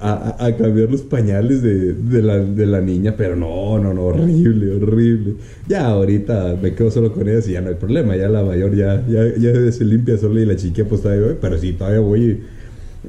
a, 0.00 0.52
cambiar 0.56 0.90
los 0.90 1.02
pañales 1.02 1.62
de, 1.62 1.92
de 1.92 2.22
la, 2.22 2.38
de 2.38 2.66
la 2.66 2.80
niña, 2.80 3.14
pero 3.16 3.36
no, 3.36 3.78
no, 3.78 3.94
no, 3.94 4.02
horrible, 4.04 4.74
horrible. 4.74 5.34
Ya 5.68 5.86
ahorita 5.86 6.56
me 6.60 6.74
quedo 6.74 6.90
solo 6.90 7.12
con 7.12 7.28
ellas 7.28 7.48
y 7.48 7.52
ya 7.52 7.60
no 7.60 7.68
hay 7.68 7.76
problema, 7.76 8.16
ya 8.16 8.28
la 8.28 8.42
mayor 8.42 8.74
ya, 8.74 9.04
ya, 9.06 9.34
ya 9.36 9.72
se 9.72 9.84
limpia 9.84 10.18
sola 10.18 10.40
y 10.40 10.46
la 10.46 10.56
chiquilla 10.56 10.88
pues 10.88 11.02
todavía 11.02 11.36
pero 11.40 11.58
sí, 11.58 11.72
todavía 11.72 12.00
voy 12.00 12.42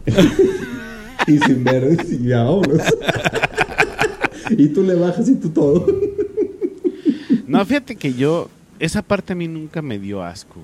y, 1.28 1.38
sin 1.40 1.64
ver, 1.64 1.98
y 2.10 2.28
ya 2.28 2.44
vámonos. 2.44 2.82
y 4.52 4.68
tú 4.70 4.84
le 4.84 4.96
bajas 4.96 5.28
y 5.30 5.36
tú 5.36 5.50
todo. 5.50 5.86
No, 7.48 7.66
fíjate 7.66 7.96
que 7.96 8.14
yo, 8.14 8.50
esa 8.80 9.02
parte 9.02 9.34
a 9.34 9.36
mí 9.36 9.48
nunca 9.48 9.82
me 9.82 9.98
dio 9.98 10.22
asco. 10.22 10.62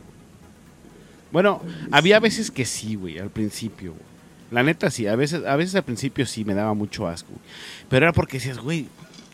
Bueno, 1.31 1.61
había 1.91 2.19
veces 2.19 2.51
que 2.51 2.65
sí, 2.65 2.95
güey, 2.95 3.17
al 3.17 3.29
principio. 3.29 3.93
güey. 3.93 4.10
La 4.51 4.63
neta 4.63 4.91
sí, 4.91 5.08
a 5.08 5.15
veces, 5.15 5.46
a 5.46 5.55
veces 5.55 5.75
al 5.75 5.84
principio 5.84 6.25
sí 6.25 6.43
me 6.43 6.53
daba 6.53 6.74
mucho 6.74 7.08
asco. 7.08 7.31
Pero 7.89 8.05
era 8.05 8.13
porque 8.13 8.38
decías, 8.38 8.60
güey, 8.60 8.88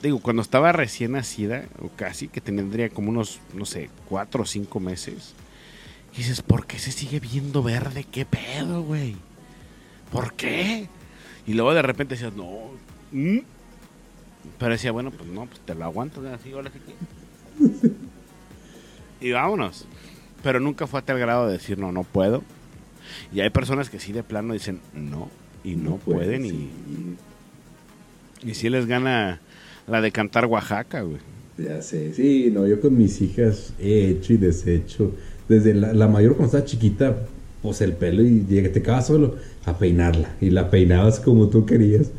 digo, 0.03 0.19
cuando 0.19 0.43
estaba 0.43 0.71
recién 0.71 1.13
nacida, 1.13 1.65
o 1.81 1.89
casi, 1.89 2.27
que 2.27 2.39
tendría 2.39 2.89
como 2.89 3.09
unos, 3.09 3.39
no 3.53 3.65
sé, 3.65 3.89
cuatro 4.07 4.43
o 4.43 4.45
cinco 4.45 4.79
meses. 4.79 5.33
Y 6.13 6.17
dices, 6.17 6.43
¿por 6.43 6.67
qué 6.67 6.77
se 6.77 6.91
sigue 6.91 7.19
viendo 7.19 7.63
verde? 7.63 8.03
¿Qué 8.03 8.25
pedo, 8.25 8.83
güey? 8.83 9.15
¿Por 10.11 10.33
qué? 10.33 10.87
Y 11.47 11.53
luego 11.53 11.73
de 11.73 11.81
repente 11.81 12.13
decías, 12.13 12.33
no. 12.33 12.71
¿mm?". 13.11 13.39
Pero 14.59 14.71
decía, 14.71 14.91
bueno, 14.91 15.11
pues 15.11 15.27
no, 15.27 15.47
pues 15.47 15.59
te 15.61 15.73
lo 15.73 15.83
aguanto, 15.85 16.21
así, 16.31 16.51
que. 16.51 17.91
Y 19.27 19.31
vámonos. 19.31 19.87
Pero 20.43 20.59
nunca 20.59 20.85
fue 20.85 20.99
a 20.99 21.03
tal 21.03 21.17
grado 21.17 21.47
de 21.47 21.53
decir, 21.53 21.79
no, 21.79 21.91
no 21.91 22.03
puedo. 22.03 22.43
Y 23.33 23.39
hay 23.41 23.49
personas 23.49 23.89
que 23.89 23.99
sí 23.99 24.11
de 24.13 24.23
plano 24.23 24.53
dicen, 24.53 24.79
no, 24.95 25.29
y 25.63 25.75
no, 25.75 25.97
pueden, 25.97 26.43
sí. 26.43 26.69
y, 28.43 28.49
y 28.49 28.53
sí 28.53 28.69
les 28.69 28.85
gana 28.85 29.39
la 29.87 30.01
de 30.01 30.11
cantar 30.11 30.45
Oaxaca, 30.45 31.01
güey. 31.01 31.17
Ya 31.57 31.81
sé, 31.81 32.13
sí, 32.13 32.51
no, 32.53 32.67
yo 32.67 32.79
con 32.79 32.97
mis 32.97 33.19
hijas 33.21 33.73
he 33.79 34.09
hecho 34.09 34.33
y 34.33 34.37
deshecho. 34.37 35.13
Desde 35.49 35.73
la, 35.73 35.93
la 35.93 36.07
mayor 36.07 36.33
cuando 36.35 36.45
estaba 36.47 36.65
chiquita, 36.65 37.17
pues 37.61 37.81
el 37.81 37.93
pelo 37.93 38.21
y 38.21 38.45
llega- 38.47 38.71
te 38.71 38.81
quedabas 38.81 39.07
solo 39.07 39.35
a 39.65 39.77
peinarla. 39.77 40.35
Y 40.39 40.51
la 40.51 40.69
peinabas 40.69 41.19
como 41.19 41.47
tú 41.49 41.65
querías. 41.65 42.11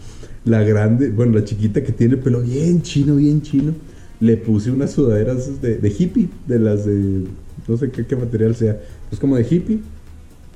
La 0.45 0.63
grande, 0.63 1.11
bueno, 1.11 1.39
la 1.39 1.45
chiquita 1.45 1.83
que 1.85 1.93
tiene 1.93 2.15
el 2.15 2.21
pelo 2.21 2.41
bien 2.41 2.83
chino, 2.83 3.17
bien 3.17 3.43
chino, 3.43 3.75
le 4.21 4.37
puse 4.39 4.71
unas 4.73 4.93
sudaderas 4.93 5.61
de, 5.63 5.79
de 5.79 5.89
hippie, 5.97 6.29
de 6.47 6.59
las 6.59 6.85
de, 6.87 7.25
no 7.69 7.77
sé 7.77 7.91
qué, 7.91 8.05
qué 8.07 8.17
material 8.17 8.57
sea, 8.57 8.77
pues 9.09 9.21
como 9.21 9.37
de 9.37 9.47
hippie, 9.49 9.79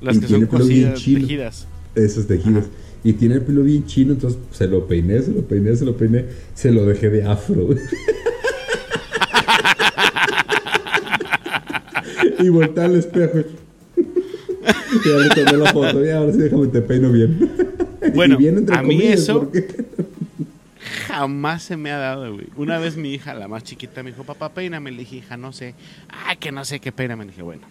Las 0.02 0.16
Y 0.16 0.21
que 0.21 0.26
tiene 0.26 0.47
son 0.47 0.50
pelo 0.59 0.64
bien 0.66 0.82
cosidas, 0.90 1.00
chino. 1.00 1.21
tejidas. 1.21 1.66
esas 1.94 2.26
tejidas. 2.26 2.64
Y 3.04 3.12
tiene 3.14 3.35
el 3.37 3.42
pelo 3.42 3.62
bien 3.62 3.85
chino, 3.87 4.12
entonces 4.12 4.38
se 4.52 4.66
lo 4.68 4.87
peiné, 4.87 5.21
se 5.23 5.32
lo 5.32 5.42
peiné, 5.42 5.75
se 5.76 5.85
lo 5.85 5.97
peiné, 5.97 6.25
se 6.54 6.71
lo 6.71 6.85
dejé 6.87 7.11
de 7.11 7.25
afro. 7.25 7.68
y 12.38 12.49
volteé 12.49 12.85
al 12.85 12.97
espejo. 12.97 13.38
y 13.97 15.09
ya 15.09 15.16
le 15.16 15.28
tomé 15.44 15.59
la 15.59 15.73
foto, 15.73 16.04
y 16.04 16.11
ahora 16.11 16.32
sí 16.32 16.38
déjame 16.38 16.66
te 16.68 16.82
peino 16.82 17.11
bien. 17.12 17.50
Bueno, 18.16 18.35
Y 18.35 18.38
bien 18.38 18.59
entre 18.59 18.76
a 18.76 18.82
mí 18.82 18.97
comillas, 18.97 19.21
eso- 19.21 19.38
porque- 19.40 19.85
Jamás 21.06 21.62
se 21.62 21.76
me 21.76 21.92
ha 21.92 21.99
dado, 21.99 22.35
güey. 22.35 22.47
Una 22.56 22.78
vez 22.80 22.97
mi 22.97 23.14
hija, 23.14 23.32
la 23.32 23.47
más 23.47 23.62
chiquita, 23.62 24.02
me 24.02 24.11
dijo, 24.11 24.25
papá, 24.25 24.49
peíname. 24.52 24.90
Le 24.90 24.99
dije, 24.99 25.16
hija, 25.18 25.37
no 25.37 25.52
sé. 25.52 25.75
Ah, 26.09 26.35
que 26.37 26.50
no 26.50 26.64
sé 26.64 26.80
qué 26.80 26.90
peíname. 26.90 27.25
Le 27.25 27.30
dije, 27.30 27.42
bueno. 27.42 27.62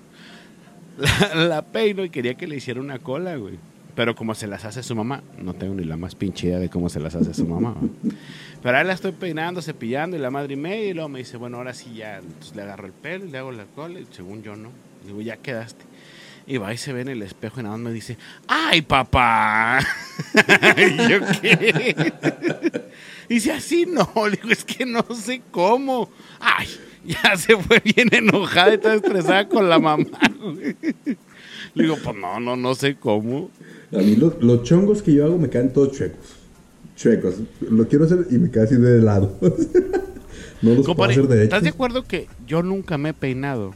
La, 1.35 1.61
peino 1.63 2.03
y 2.03 2.09
quería 2.09 2.35
que 2.35 2.47
le 2.47 2.57
hiciera 2.57 2.79
una 2.79 2.99
cola, 2.99 3.35
güey. 3.35 3.57
Pero 3.95 4.15
como 4.15 4.35
se 4.35 4.47
las 4.47 4.63
hace 4.63 4.83
su 4.83 4.95
mamá, 4.95 5.21
no 5.37 5.53
tengo 5.53 5.75
ni 5.75 5.83
la 5.83 5.97
más 5.97 6.15
pinche 6.15 6.47
idea 6.47 6.59
de 6.59 6.69
cómo 6.69 6.89
se 6.89 6.99
las 6.99 7.13
hace 7.15 7.33
su 7.33 7.45
mamá. 7.45 7.75
Pero 8.63 8.77
ahí 8.77 8.85
la 8.85 8.93
estoy 8.93 9.11
peinando, 9.11 9.61
cepillando 9.61 10.15
y 10.15 10.19
la 10.19 10.31
madre 10.31 10.53
y 10.53 10.57
media. 10.57 10.89
Y 10.89 10.93
luego 10.93 11.09
me 11.09 11.19
dice, 11.19 11.37
bueno, 11.37 11.57
ahora 11.57 11.73
sí 11.73 11.95
ya. 11.95 12.19
Entonces 12.19 12.55
le 12.55 12.61
agarro 12.61 12.87
el 12.87 12.93
pelo 12.93 13.25
y 13.25 13.31
le 13.31 13.37
hago 13.37 13.51
la 13.51 13.65
cola. 13.65 13.99
Y 13.99 14.07
según 14.11 14.43
yo, 14.43 14.55
no. 14.55 14.69
Digo, 15.05 15.21
ya 15.21 15.37
quedaste. 15.37 15.83
Y 16.47 16.57
va 16.57 16.73
y 16.73 16.77
se 16.77 16.93
ve 16.93 17.01
en 17.01 17.09
el 17.09 17.21
espejo 17.21 17.59
y 17.59 17.63
nada 17.63 17.77
más 17.77 17.85
me 17.85 17.93
dice, 17.93 18.17
¡ay, 18.47 18.81
papá! 18.81 19.79
y 20.77 21.09
yo, 21.09 21.19
¿qué? 21.41 21.95
Y 23.29 23.33
dice, 23.35 23.51
así 23.51 23.85
no. 23.85 24.09
Digo, 24.31 24.49
es 24.49 24.63
que 24.63 24.85
no 24.85 25.03
sé 25.13 25.41
cómo. 25.51 26.09
¡Ay! 26.39 26.67
Ya 27.05 27.35
se 27.35 27.57
fue 27.57 27.79
bien 27.79 28.09
enojada 28.13 28.73
y 28.73 28.77
toda 28.77 28.95
estresada 28.95 29.47
con 29.47 29.67
la 29.67 29.79
mamá. 29.79 30.19
Le 31.73 31.83
digo, 31.83 31.97
pues 32.03 32.15
no, 32.15 32.39
no, 32.39 32.55
no 32.55 32.75
sé 32.75 32.95
cómo. 32.95 33.49
A 33.93 33.97
mí 33.97 34.15
los, 34.15 34.41
los 34.41 34.63
chongos 34.63 35.01
que 35.01 35.13
yo 35.13 35.25
hago 35.25 35.37
me 35.37 35.49
quedan 35.49 35.73
todos 35.73 35.91
chuecos. 35.93 36.35
Chuecos. 36.95 37.35
Lo 37.61 37.87
quiero 37.87 38.05
hacer 38.05 38.27
y 38.29 38.37
me 38.37 38.51
queda 38.51 38.63
así 38.63 38.75
de 38.75 39.01
lado. 39.01 39.37
no 40.61 40.75
los 40.75 40.85
Compadre, 40.85 40.95
puedo 40.95 41.09
hacer 41.09 41.27
derechos. 41.27 41.43
¿estás 41.43 41.63
de 41.63 41.69
acuerdo 41.69 42.03
que 42.03 42.27
yo 42.45 42.61
nunca 42.61 42.97
me 42.97 43.09
he 43.09 43.13
peinado? 43.13 43.73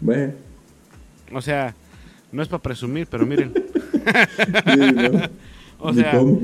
Bueno, 0.00 0.32
O 1.32 1.40
sea, 1.40 1.74
no 2.32 2.42
es 2.42 2.48
para 2.48 2.62
presumir, 2.62 3.06
pero 3.08 3.26
miren. 3.26 3.52
sí, 4.72 4.92
no. 4.92 5.20
O 5.78 5.92
sea, 5.92 6.12
cómo. 6.16 6.40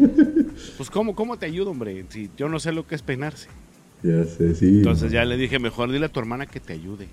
pues 0.77 0.91
¿cómo, 0.91 1.15
¿cómo 1.15 1.39
te 1.39 1.47
ayudo, 1.47 1.71
hombre? 1.71 2.05
Si 2.11 2.31
yo 2.37 2.49
no 2.49 2.61
sé 2.61 2.73
lo 2.73 2.87
que 2.87 2.95
es 2.95 3.03
peinarse. 3.03 3.49
Ya 4.03 4.25
sé, 4.25 4.55
sí. 4.55 4.67
Entonces 4.79 5.13
ya 5.13 5.25
le 5.25 5.37
dije, 5.37 5.59
mejor 5.59 5.91
dile 5.93 6.07
a 6.07 6.09
tu 6.09 6.21
hermana 6.21 6.47
que 6.47 6.61
te 6.61 6.73
ayude. 6.73 7.07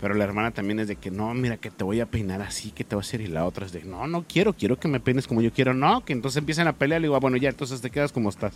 Pero 0.00 0.14
la 0.14 0.24
hermana 0.24 0.50
también 0.50 0.78
es 0.80 0.88
de 0.88 0.96
que 0.96 1.10
no, 1.10 1.34
mira, 1.34 1.58
que 1.58 1.70
te 1.70 1.84
voy 1.84 2.00
a 2.00 2.06
peinar 2.06 2.40
así, 2.40 2.70
que 2.70 2.84
te 2.84 2.94
voy 2.94 3.02
a 3.02 3.06
hacer. 3.06 3.20
Y 3.20 3.26
la 3.26 3.44
otra 3.44 3.66
es 3.66 3.72
de, 3.72 3.84
no, 3.84 4.06
no 4.06 4.24
quiero, 4.26 4.54
quiero 4.54 4.78
que 4.78 4.88
me 4.88 4.98
peines 5.00 5.26
como 5.26 5.42
yo 5.42 5.52
quiero. 5.52 5.74
No, 5.74 6.04
que 6.04 6.12
entonces 6.14 6.38
empiezan 6.38 6.68
a 6.68 6.72
pelear. 6.72 7.00
Le 7.02 7.06
digo, 7.08 7.16
ah, 7.16 7.20
bueno, 7.20 7.36
ya, 7.36 7.50
entonces 7.50 7.80
te 7.82 7.90
quedas 7.90 8.10
como 8.12 8.30
estás. 8.30 8.54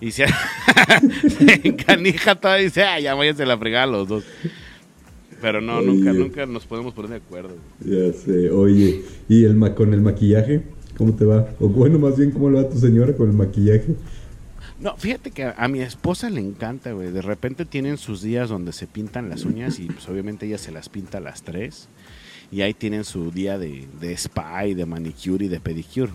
Y 0.00 0.10
se, 0.10 0.26
se 0.26 1.60
encanija 1.68 2.34
toda 2.34 2.60
y 2.60 2.64
dice, 2.64 2.82
ah, 2.82 3.00
ya 3.00 3.14
váyanse 3.14 3.46
la 3.46 3.56
fregada 3.56 3.86
los 3.86 4.08
dos. 4.08 4.24
Pero 5.40 5.60
no, 5.60 5.80
nunca, 5.80 6.12
nunca 6.12 6.46
nos 6.46 6.66
podemos 6.66 6.92
poner 6.92 7.12
de 7.12 7.16
acuerdo. 7.18 7.54
Ya 7.84 8.12
sé, 8.12 8.50
oye, 8.50 9.02
¿y 9.28 9.44
el 9.44 9.54
ma- 9.54 9.74
con 9.74 9.94
el 9.94 10.00
maquillaje? 10.00 10.62
¿Cómo 10.96 11.14
te 11.14 11.24
va? 11.24 11.48
O 11.60 11.68
bueno, 11.68 11.98
más 11.98 12.16
bien, 12.16 12.30
¿cómo 12.32 12.50
le 12.50 12.56
va 12.60 12.62
a 12.62 12.68
tu 12.68 12.76
señora 12.78 13.12
con 13.14 13.30
el 13.30 13.36
maquillaje? 13.36 13.94
No, 14.80 14.96
fíjate 14.96 15.32
que 15.32 15.44
a, 15.44 15.54
a 15.58 15.68
mi 15.68 15.80
esposa 15.80 16.30
le 16.30 16.40
encanta, 16.40 16.92
güey. 16.92 17.10
De 17.10 17.22
repente 17.22 17.64
tienen 17.64 17.98
sus 17.98 18.22
días 18.22 18.48
donde 18.48 18.72
se 18.72 18.86
pintan 18.86 19.28
las 19.28 19.44
uñas 19.44 19.78
y 19.80 19.86
pues 19.86 20.08
obviamente 20.08 20.46
ella 20.46 20.58
se 20.58 20.70
las 20.70 20.88
pinta 20.88 21.18
a 21.18 21.20
las 21.20 21.42
3. 21.42 21.88
Y 22.50 22.62
ahí 22.62 22.74
tienen 22.74 23.04
su 23.04 23.30
día 23.30 23.58
de, 23.58 23.88
de 24.00 24.12
spa 24.12 24.66
y 24.66 24.74
de 24.74 24.86
manicure 24.86 25.44
y 25.44 25.48
de 25.48 25.60
pedicure. 25.60 26.12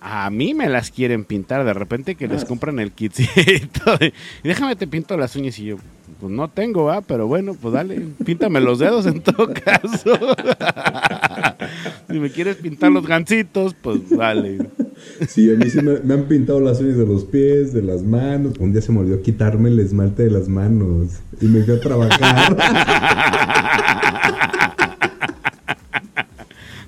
A 0.00 0.30
mí 0.30 0.54
me 0.54 0.68
las 0.68 0.90
quieren 0.90 1.24
pintar, 1.26 1.64
de 1.64 1.74
repente 1.74 2.14
que 2.14 2.26
les 2.26 2.46
compran 2.46 2.78
el 2.78 2.92
kitcito. 2.92 3.96
de, 3.98 4.14
y 4.42 4.48
déjame 4.48 4.76
te 4.76 4.86
pinto 4.86 5.16
las 5.18 5.36
uñas 5.36 5.58
y 5.58 5.64
yo, 5.66 5.76
pues 6.20 6.32
no 6.32 6.48
tengo, 6.50 6.84
¿va? 6.84 7.00
Pero 7.00 7.26
bueno, 7.26 7.56
pues 7.60 7.72
dale, 7.72 8.02
píntame 8.24 8.60
los 8.60 8.78
dedos 8.78 9.06
en 9.06 9.20
todo 9.20 9.48
caso. 9.52 10.18
si 12.10 12.20
me 12.20 12.30
quieres 12.30 12.56
pintar 12.56 12.92
los 12.92 13.06
gancitos, 13.06 13.74
pues 13.80 14.10
dale. 14.10 14.58
Sí, 15.26 15.50
a 15.50 15.56
mí 15.56 15.70
sí 15.70 15.80
me, 15.80 16.00
me 16.00 16.14
han 16.14 16.24
pintado 16.24 16.60
las 16.60 16.80
uñas 16.80 16.98
de 16.98 17.06
los 17.06 17.24
pies, 17.24 17.72
de 17.72 17.82
las 17.82 18.02
manos. 18.02 18.54
Un 18.58 18.72
día 18.72 18.82
se 18.82 18.92
me 18.92 19.00
olvidó 19.00 19.22
quitarme 19.22 19.70
el 19.70 19.80
esmalte 19.80 20.24
de 20.24 20.30
las 20.30 20.48
manos 20.48 21.08
y 21.40 21.46
me 21.46 21.62
fui 21.62 21.74
a 21.74 21.80
trabajar. 21.80 22.56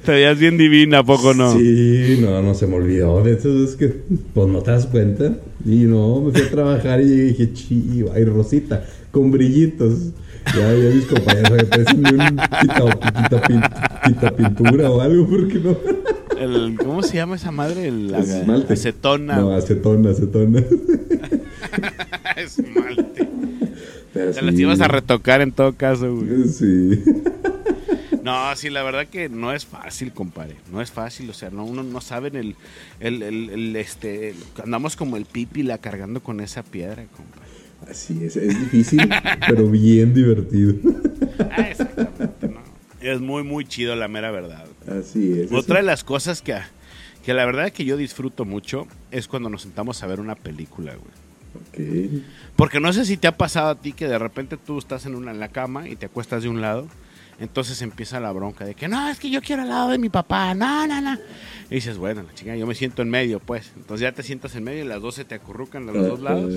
Te 0.04 0.10
veías 0.10 0.36
bien 0.36 0.58
divina, 0.58 0.98
¿a 0.98 1.04
poco 1.04 1.32
no? 1.32 1.56
Sí, 1.56 2.18
no, 2.20 2.42
no 2.42 2.54
se 2.54 2.66
me 2.66 2.74
olvidó. 2.74 3.22
De 3.22 3.34
eso 3.34 3.62
es 3.62 3.76
que, 3.76 3.86
pues 4.34 4.48
no 4.48 4.60
te 4.60 4.72
das 4.72 4.86
cuenta. 4.86 5.36
Y 5.64 5.84
no, 5.84 6.20
me 6.20 6.32
fui 6.32 6.42
a 6.42 6.50
trabajar 6.50 7.00
y 7.00 7.04
dije, 7.04 7.52
chivo, 7.52 8.10
ay, 8.12 8.24
Rosita, 8.24 8.84
con 9.12 9.30
brillitos. 9.30 9.98
Ya, 10.56 10.74
ya 10.74 10.90
mis 10.94 11.06
compañeros 11.06 11.52
me 11.52 11.64
parecen 11.64 11.98
un 12.04 12.36
quita, 12.60 12.98
quita, 13.22 13.42
pin- 13.42 13.62
quita 14.06 14.36
pintura 14.36 14.90
o 14.90 15.00
algo, 15.00 15.28
porque 15.28 15.54
no. 15.60 15.76
El, 16.36 16.76
¿Cómo 16.78 17.02
se 17.04 17.14
llama 17.18 17.36
esa 17.36 17.52
madre? 17.52 17.86
El, 17.86 18.10
la- 18.10 18.18
Esmalte. 18.18 18.72
acetona. 18.74 19.36
No, 19.36 19.52
acetona, 19.54 20.10
acetona. 20.10 20.60
Esmalte. 22.36 23.28
Pero 24.12 24.32
Te 24.32 24.42
las 24.42 24.54
ibas 24.58 24.80
a 24.80 24.88
retocar 24.88 25.40
en 25.40 25.52
todo 25.52 25.72
caso, 25.74 26.14
güey. 26.14 26.48
Sí. 26.48 27.02
No, 28.22 28.54
sí, 28.56 28.70
la 28.70 28.82
verdad 28.82 29.06
que 29.06 29.28
no 29.28 29.52
es 29.52 29.64
fácil, 29.66 30.12
compadre. 30.12 30.56
No 30.70 30.80
es 30.80 30.90
fácil, 30.90 31.28
o 31.30 31.32
sea, 31.32 31.50
no, 31.50 31.64
uno 31.64 31.82
no 31.82 32.00
sabe 32.00 32.28
en 32.28 32.36
el, 32.36 32.56
el, 33.00 33.22
el- 33.22 33.50
el, 33.50 33.76
este, 33.76 34.34
andamos 34.62 34.96
como 34.96 35.16
el 35.16 35.24
pipila 35.24 35.78
cargando 35.78 36.20
con 36.20 36.40
esa 36.40 36.62
piedra, 36.62 37.04
compadre. 37.16 37.51
Así 37.90 38.24
es, 38.24 38.36
es 38.36 38.58
difícil, 38.58 39.00
pero 39.46 39.68
bien 39.68 40.14
divertido. 40.14 40.74
Ah, 41.50 41.68
exactamente, 41.68 42.48
no. 42.48 42.60
Es 43.00 43.20
muy, 43.20 43.42
muy 43.42 43.64
chido, 43.64 43.96
la 43.96 44.08
mera 44.08 44.30
verdad. 44.30 44.64
Así 44.86 45.40
es. 45.40 45.52
Otra 45.52 45.78
de 45.78 45.82
las 45.82 46.04
cosas 46.04 46.40
que, 46.42 46.56
que 47.24 47.34
la 47.34 47.44
verdad 47.44 47.72
que 47.72 47.84
yo 47.84 47.96
disfruto 47.96 48.44
mucho 48.44 48.86
es 49.10 49.28
cuando 49.28 49.48
nos 49.48 49.62
sentamos 49.62 50.02
a 50.02 50.06
ver 50.06 50.20
una 50.20 50.34
película, 50.34 50.94
güey. 50.94 51.22
Ok. 51.54 52.22
Porque 52.56 52.80
no 52.80 52.92
sé 52.92 53.04
si 53.04 53.16
te 53.16 53.26
ha 53.26 53.36
pasado 53.36 53.70
a 53.70 53.74
ti 53.74 53.92
que 53.92 54.08
de 54.08 54.18
repente 54.18 54.56
tú 54.56 54.78
estás 54.78 55.04
en, 55.06 55.14
una, 55.14 55.32
en 55.32 55.40
la 55.40 55.48
cama 55.48 55.88
y 55.88 55.96
te 55.96 56.06
acuestas 56.06 56.42
de 56.42 56.48
un 56.48 56.60
lado. 56.60 56.86
Entonces 57.40 57.82
empieza 57.82 58.20
la 58.20 58.30
bronca 58.30 58.64
de 58.64 58.74
que 58.74 58.88
no, 58.88 59.08
es 59.08 59.18
que 59.18 59.28
yo 59.28 59.40
quiero 59.42 59.62
al 59.62 59.68
lado 59.68 59.90
de 59.90 59.98
mi 59.98 60.08
papá, 60.08 60.54
no, 60.54 60.86
no, 60.86 61.00
no. 61.00 61.18
Y 61.70 61.76
dices, 61.76 61.96
bueno, 61.96 62.22
la 62.22 62.32
chica, 62.34 62.54
yo 62.54 62.66
me 62.66 62.74
siento 62.74 63.02
en 63.02 63.10
medio, 63.10 63.40
pues. 63.40 63.72
Entonces 63.76 64.02
ya 64.02 64.12
te 64.12 64.22
sientas 64.22 64.54
en 64.54 64.64
medio 64.64 64.84
y 64.84 64.86
las 64.86 65.00
dos 65.00 65.16
se 65.16 65.24
te 65.24 65.34
acurrucan 65.34 65.86
de 65.86 65.92
los 65.92 66.06
dos 66.06 66.20
lados. 66.20 66.54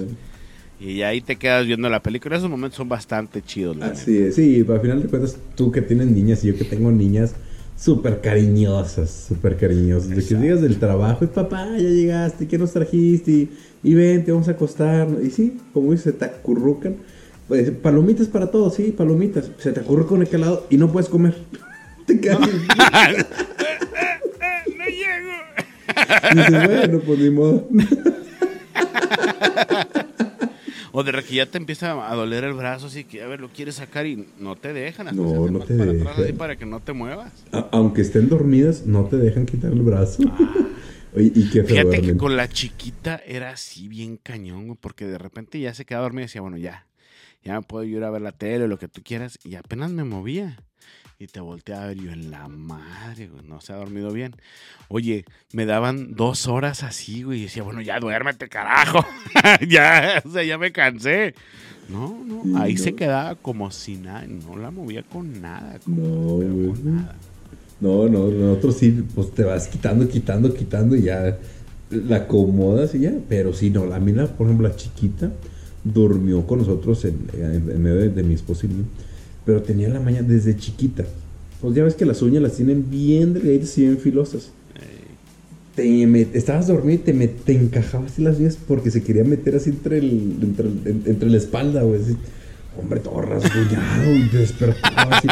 Y 0.79 1.01
ahí 1.03 1.21
te 1.21 1.37
quedas 1.37 1.65
viendo 1.65 1.89
la 1.89 2.01
película. 2.01 2.35
Esos 2.35 2.49
momentos 2.49 2.77
son 2.77 2.89
bastante 2.89 3.41
chidos, 3.41 3.77
la 3.77 3.87
Así 3.87 4.17
es, 4.17 4.35
sí, 4.35 4.65
al 4.67 4.81
final 4.81 5.01
de 5.01 5.07
cuentas, 5.07 5.37
tú 5.55 5.71
que 5.71 5.81
tienes 5.81 6.07
niñas 6.07 6.43
y 6.43 6.47
yo 6.47 6.57
que 6.57 6.65
tengo 6.65 6.91
niñas 6.91 7.33
súper 7.77 8.21
cariñosas, 8.21 9.25
súper 9.27 9.57
cariñosas. 9.57 10.09
De 10.09 10.15
que 10.15 10.35
llegas 10.35 10.61
del 10.61 10.77
trabajo 10.77 11.25
y 11.25 11.27
papá, 11.27 11.67
ya 11.77 11.89
llegaste, 11.89 12.47
¿qué 12.47 12.57
nos 12.57 12.73
trajiste? 12.73 13.31
Y, 13.31 13.49
y 13.83 13.93
ven, 13.93 14.25
te 14.25 14.31
vamos 14.31 14.47
a 14.47 14.51
acostar. 14.51 15.07
Y 15.23 15.29
sí, 15.29 15.57
como 15.73 15.91
dices, 15.91 16.05
se 16.05 16.13
te 16.13 16.25
acurrucan. 16.25 16.95
Pues, 17.47 17.69
palomitas 17.71 18.27
para 18.27 18.49
todos, 18.49 18.73
sí, 18.75 18.93
palomitas. 18.95 19.51
Se 19.59 19.71
te 19.71 19.79
acurrucan 19.79 20.17
en 20.17 20.23
aquel 20.23 20.41
lado 20.41 20.65
y 20.69 20.77
no 20.77 20.91
puedes 20.91 21.09
comer. 21.09 21.35
te 22.05 22.19
quedas. 22.19 22.39
no 22.39 22.47
llego. 24.85 25.31
y 26.31 26.35
dices, 26.35 26.67
bueno, 26.67 26.99
pues 27.05 27.19
ni 27.19 27.29
modo. 27.29 27.67
O 30.97 31.03
de 31.03 31.11
que 31.11 31.35
ya 31.35 31.45
te 31.45 31.57
empieza 31.57 32.09
a 32.09 32.15
doler 32.15 32.45
el 32.45 32.53
brazo, 32.53 32.87
así 32.87 33.03
que, 33.03 33.21
a 33.21 33.27
ver, 33.27 33.41
lo 33.41 33.49
quieres 33.49 33.75
sacar 33.75 34.05
y 34.07 34.29
no 34.39 34.55
te 34.55 34.71
dejan. 34.71 35.09
hasta 35.09 35.21
No, 35.21 35.47
no 35.49 35.59
te 35.59 35.75
para 35.75 35.91
atrás 35.91 36.05
dejan. 36.05 36.23
así 36.23 36.33
para 36.33 36.55
que 36.55 36.65
no 36.65 36.79
te 36.79 36.93
muevas. 36.93 37.33
A- 37.51 37.67
aunque 37.73 37.99
estén 38.01 38.29
dormidas, 38.29 38.85
no 38.85 39.03
te 39.05 39.17
dejan 39.17 39.45
quitar 39.45 39.73
el 39.73 39.81
brazo. 39.81 40.23
Oye, 41.13 41.33
y 41.35 41.49
qué 41.49 41.65
Fíjate 41.65 42.01
que 42.01 42.15
con 42.15 42.37
la 42.37 42.47
chiquita 42.47 43.21
era 43.25 43.49
así 43.49 43.89
bien 43.89 44.15
cañón, 44.15 44.67
güey, 44.67 44.77
porque 44.79 45.05
de 45.05 45.17
repente 45.17 45.59
ya 45.59 45.73
se 45.73 45.83
quedaba 45.83 46.03
dormida 46.03 46.23
y 46.23 46.27
decía, 46.27 46.39
bueno, 46.39 46.57
ya, 46.57 46.87
ya 47.43 47.59
puedo 47.59 47.83
ir 47.83 48.01
a 48.01 48.09
ver 48.09 48.21
la 48.21 48.31
tele, 48.31 48.69
lo 48.69 48.79
que 48.79 48.87
tú 48.87 49.01
quieras, 49.03 49.37
y 49.43 49.55
apenas 49.55 49.91
me 49.91 50.05
movía. 50.05 50.57
Y 51.17 51.27
te 51.27 51.39
volteaba 51.39 51.83
a 51.83 51.87
ver 51.87 51.97
yo 51.97 52.11
en 52.11 52.29
la 52.29 52.47
madre, 52.49 53.27
güey, 53.27 53.43
no 53.47 53.61
se 53.61 53.71
ha 53.71 53.77
dormido 53.77 54.11
bien. 54.11 54.35
Oye, 54.89 55.23
me 55.53 55.65
daban 55.65 56.13
dos 56.13 56.47
horas 56.47 56.83
así, 56.83 57.23
güey, 57.23 57.39
y 57.39 57.43
decía, 57.43 57.63
bueno, 57.63 57.81
ya 57.81 57.99
duérmete, 57.99 58.49
carajo. 58.49 59.05
ya, 59.67 60.21
o 60.25 60.29
sea, 60.29 60.43
ya 60.43 60.57
me 60.57 60.71
cansé. 60.73 61.33
No, 61.87 62.21
no, 62.25 62.57
ahí 62.59 62.73
no. 62.73 62.83
se 62.83 62.95
quedaba 62.95 63.35
como 63.35 63.71
si 63.71 63.95
nada, 63.95 64.25
no 64.27 64.57
la 64.57 64.71
movía 64.71 65.03
con 65.03 65.41
nada. 65.41 65.79
No, 65.85 66.37
pero 66.39 66.53
güey. 66.53 66.67
con 66.71 66.95
nada. 66.97 67.15
No, 67.79 68.09
no, 68.09 68.27
nosotros 68.29 68.75
sí, 68.77 69.03
pues 69.13 69.31
te 69.31 69.43
vas 69.43 69.67
quitando, 69.67 70.07
quitando, 70.09 70.53
quitando 70.53 70.95
y 70.95 71.03
ya 71.03 71.37
la 71.91 72.15
acomodas 72.17 72.93
y 72.95 72.99
ya. 73.01 73.13
Pero 73.29 73.53
sí, 73.53 73.69
no, 73.69 73.85
la, 73.85 73.99
por 73.99 74.47
ejemplo, 74.47 74.67
la 74.67 74.75
chiquita 74.75 75.31
durmió 75.83 76.45
con 76.47 76.59
nosotros 76.59 77.05
en, 77.05 77.29
en- 77.33 77.69
en 77.69 77.81
medio 77.83 77.97
de, 77.97 78.09
de 78.09 78.23
mi 78.23 78.33
esposo 78.33 78.65
y 78.65 78.69
mío, 78.69 78.85
pero 79.45 79.61
tenía 79.61 79.89
la 79.89 79.99
mañana 79.99 80.27
desde 80.27 80.55
chiquita. 80.57 81.05
Pues 81.61 81.75
ya 81.75 81.83
ves 81.83 81.95
que 81.95 82.05
las 82.05 82.21
uñas 82.21 82.41
las 82.43 82.53
tienen 82.53 82.89
bien 82.89 83.33
delgaditas 83.33 83.77
y 83.77 83.81
bien 83.81 83.97
filosas. 83.97 84.51
Te 85.75 85.83
met- 86.07 86.29
estabas 86.33 86.67
dormido 86.67 86.93
y 87.01 87.03
te, 87.03 87.13
met- 87.13 87.43
te 87.43 87.53
encajabas 87.53 88.13
así 88.13 88.21
las 88.21 88.37
uñas 88.39 88.57
porque 88.67 88.91
se 88.91 89.03
quería 89.03 89.23
meter 89.25 89.55
así 89.55 89.71
entre, 89.71 89.97
el, 89.97 90.35
entre, 90.41 90.67
entre 91.11 91.29
la 91.29 91.37
espalda, 91.37 91.81
güey. 91.83 92.01
así. 92.01 92.15
Hombre, 92.81 92.99
todo 92.99 93.21
rasguñado 93.21 94.15
y 94.15 94.27
despertaba 94.37 95.17
así. 95.17 95.27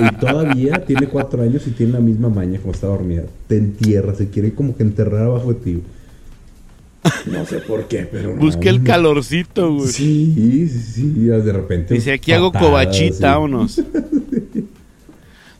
Y 0.00 0.16
todavía 0.18 0.84
tiene 0.86 1.08
cuatro 1.08 1.42
años 1.42 1.66
y 1.66 1.70
tiene 1.72 1.92
la 1.92 2.00
misma 2.00 2.28
maña 2.30 2.58
como 2.58 2.72
está 2.72 2.86
dormida. 2.86 3.24
Te 3.48 3.56
entierra, 3.58 4.14
se 4.14 4.28
quiere 4.28 4.52
como 4.54 4.76
que 4.76 4.82
enterrar 4.82 5.22
abajo 5.24 5.52
de 5.54 5.60
ti. 5.60 5.82
No 7.26 7.44
sé 7.46 7.58
por 7.58 7.88
qué, 7.88 8.08
pero 8.10 8.34
no. 8.34 8.40
Busqué 8.40 8.68
el 8.68 8.82
calorcito, 8.82 9.74
güey. 9.74 9.88
Sí, 9.88 10.68
sí, 10.68 10.68
sí. 10.68 11.08
De 11.08 11.52
repente. 11.52 11.94
Dice, 11.94 12.12
aquí 12.12 12.32
hago 12.32 12.52
cobachita, 12.52 13.16
sí. 13.16 13.22
vámonos. 13.22 13.82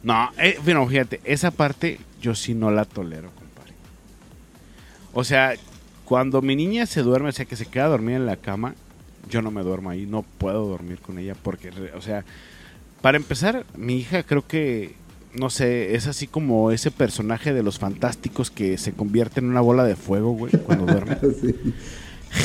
No, 0.03 0.31
eh, 0.37 0.59
bueno, 0.65 0.87
fíjate, 0.87 1.21
esa 1.25 1.53
parte 1.53 2.01
yo 2.21 2.35
sí 2.35 2.55
no 2.55 2.71
la 2.71 2.85
tolero, 2.85 3.31
compadre. 3.31 3.75
O 5.13 5.23
sea, 5.23 5.55
cuando 6.05 6.43
mi 6.43 6.57
niña 6.57 6.87
se 6.87 7.03
duerme, 7.03 7.29
o 7.29 7.33
sea, 7.33 7.45
que 7.45 7.57
se 7.57 7.67
queda 7.67 7.87
dormida 7.87 8.17
en 8.17 8.27
la 8.27 8.37
cama, 8.37 8.75
yo 9.31 9.43
no 9.43 9.51
me 9.51 9.63
duermo 9.63 9.91
ahí, 9.91 10.07
no 10.07 10.23
puedo 10.39 10.67
dormir 10.67 10.99
con 10.99 11.19
ella 11.19 11.37
porque, 11.41 11.71
o 11.95 12.01
sea, 12.01 12.25
para 13.01 13.17
empezar, 13.17 13.65
mi 13.77 13.97
hija 13.99 14.25
creo 14.25 14.45
que, 14.47 14.97
no 15.35 15.51
sé, 15.51 15.95
es 15.95 16.07
así 16.07 16.27
como 16.27 16.71
ese 16.71 16.91
personaje 16.91 17.53
de 17.53 17.63
los 17.63 17.79
fantásticos 17.79 18.51
que 18.51 18.77
se 18.79 18.93
convierte 18.93 19.41
en 19.41 19.47
una 19.47 19.61
bola 19.61 19.85
de 19.85 19.97
fuego, 19.97 20.33
güey, 20.33 20.53
cuando 20.53 20.87
duerme. 20.87 21.19
Sí. 21.41 21.55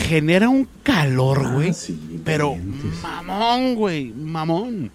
Genera 0.10 0.50
un 0.50 0.68
calor, 0.84 1.54
güey. 1.54 1.70
Ah, 1.70 1.74
sí, 1.74 2.22
Pero 2.26 2.58
mamón, 3.02 3.76
güey, 3.76 4.12
mamón. 4.12 4.92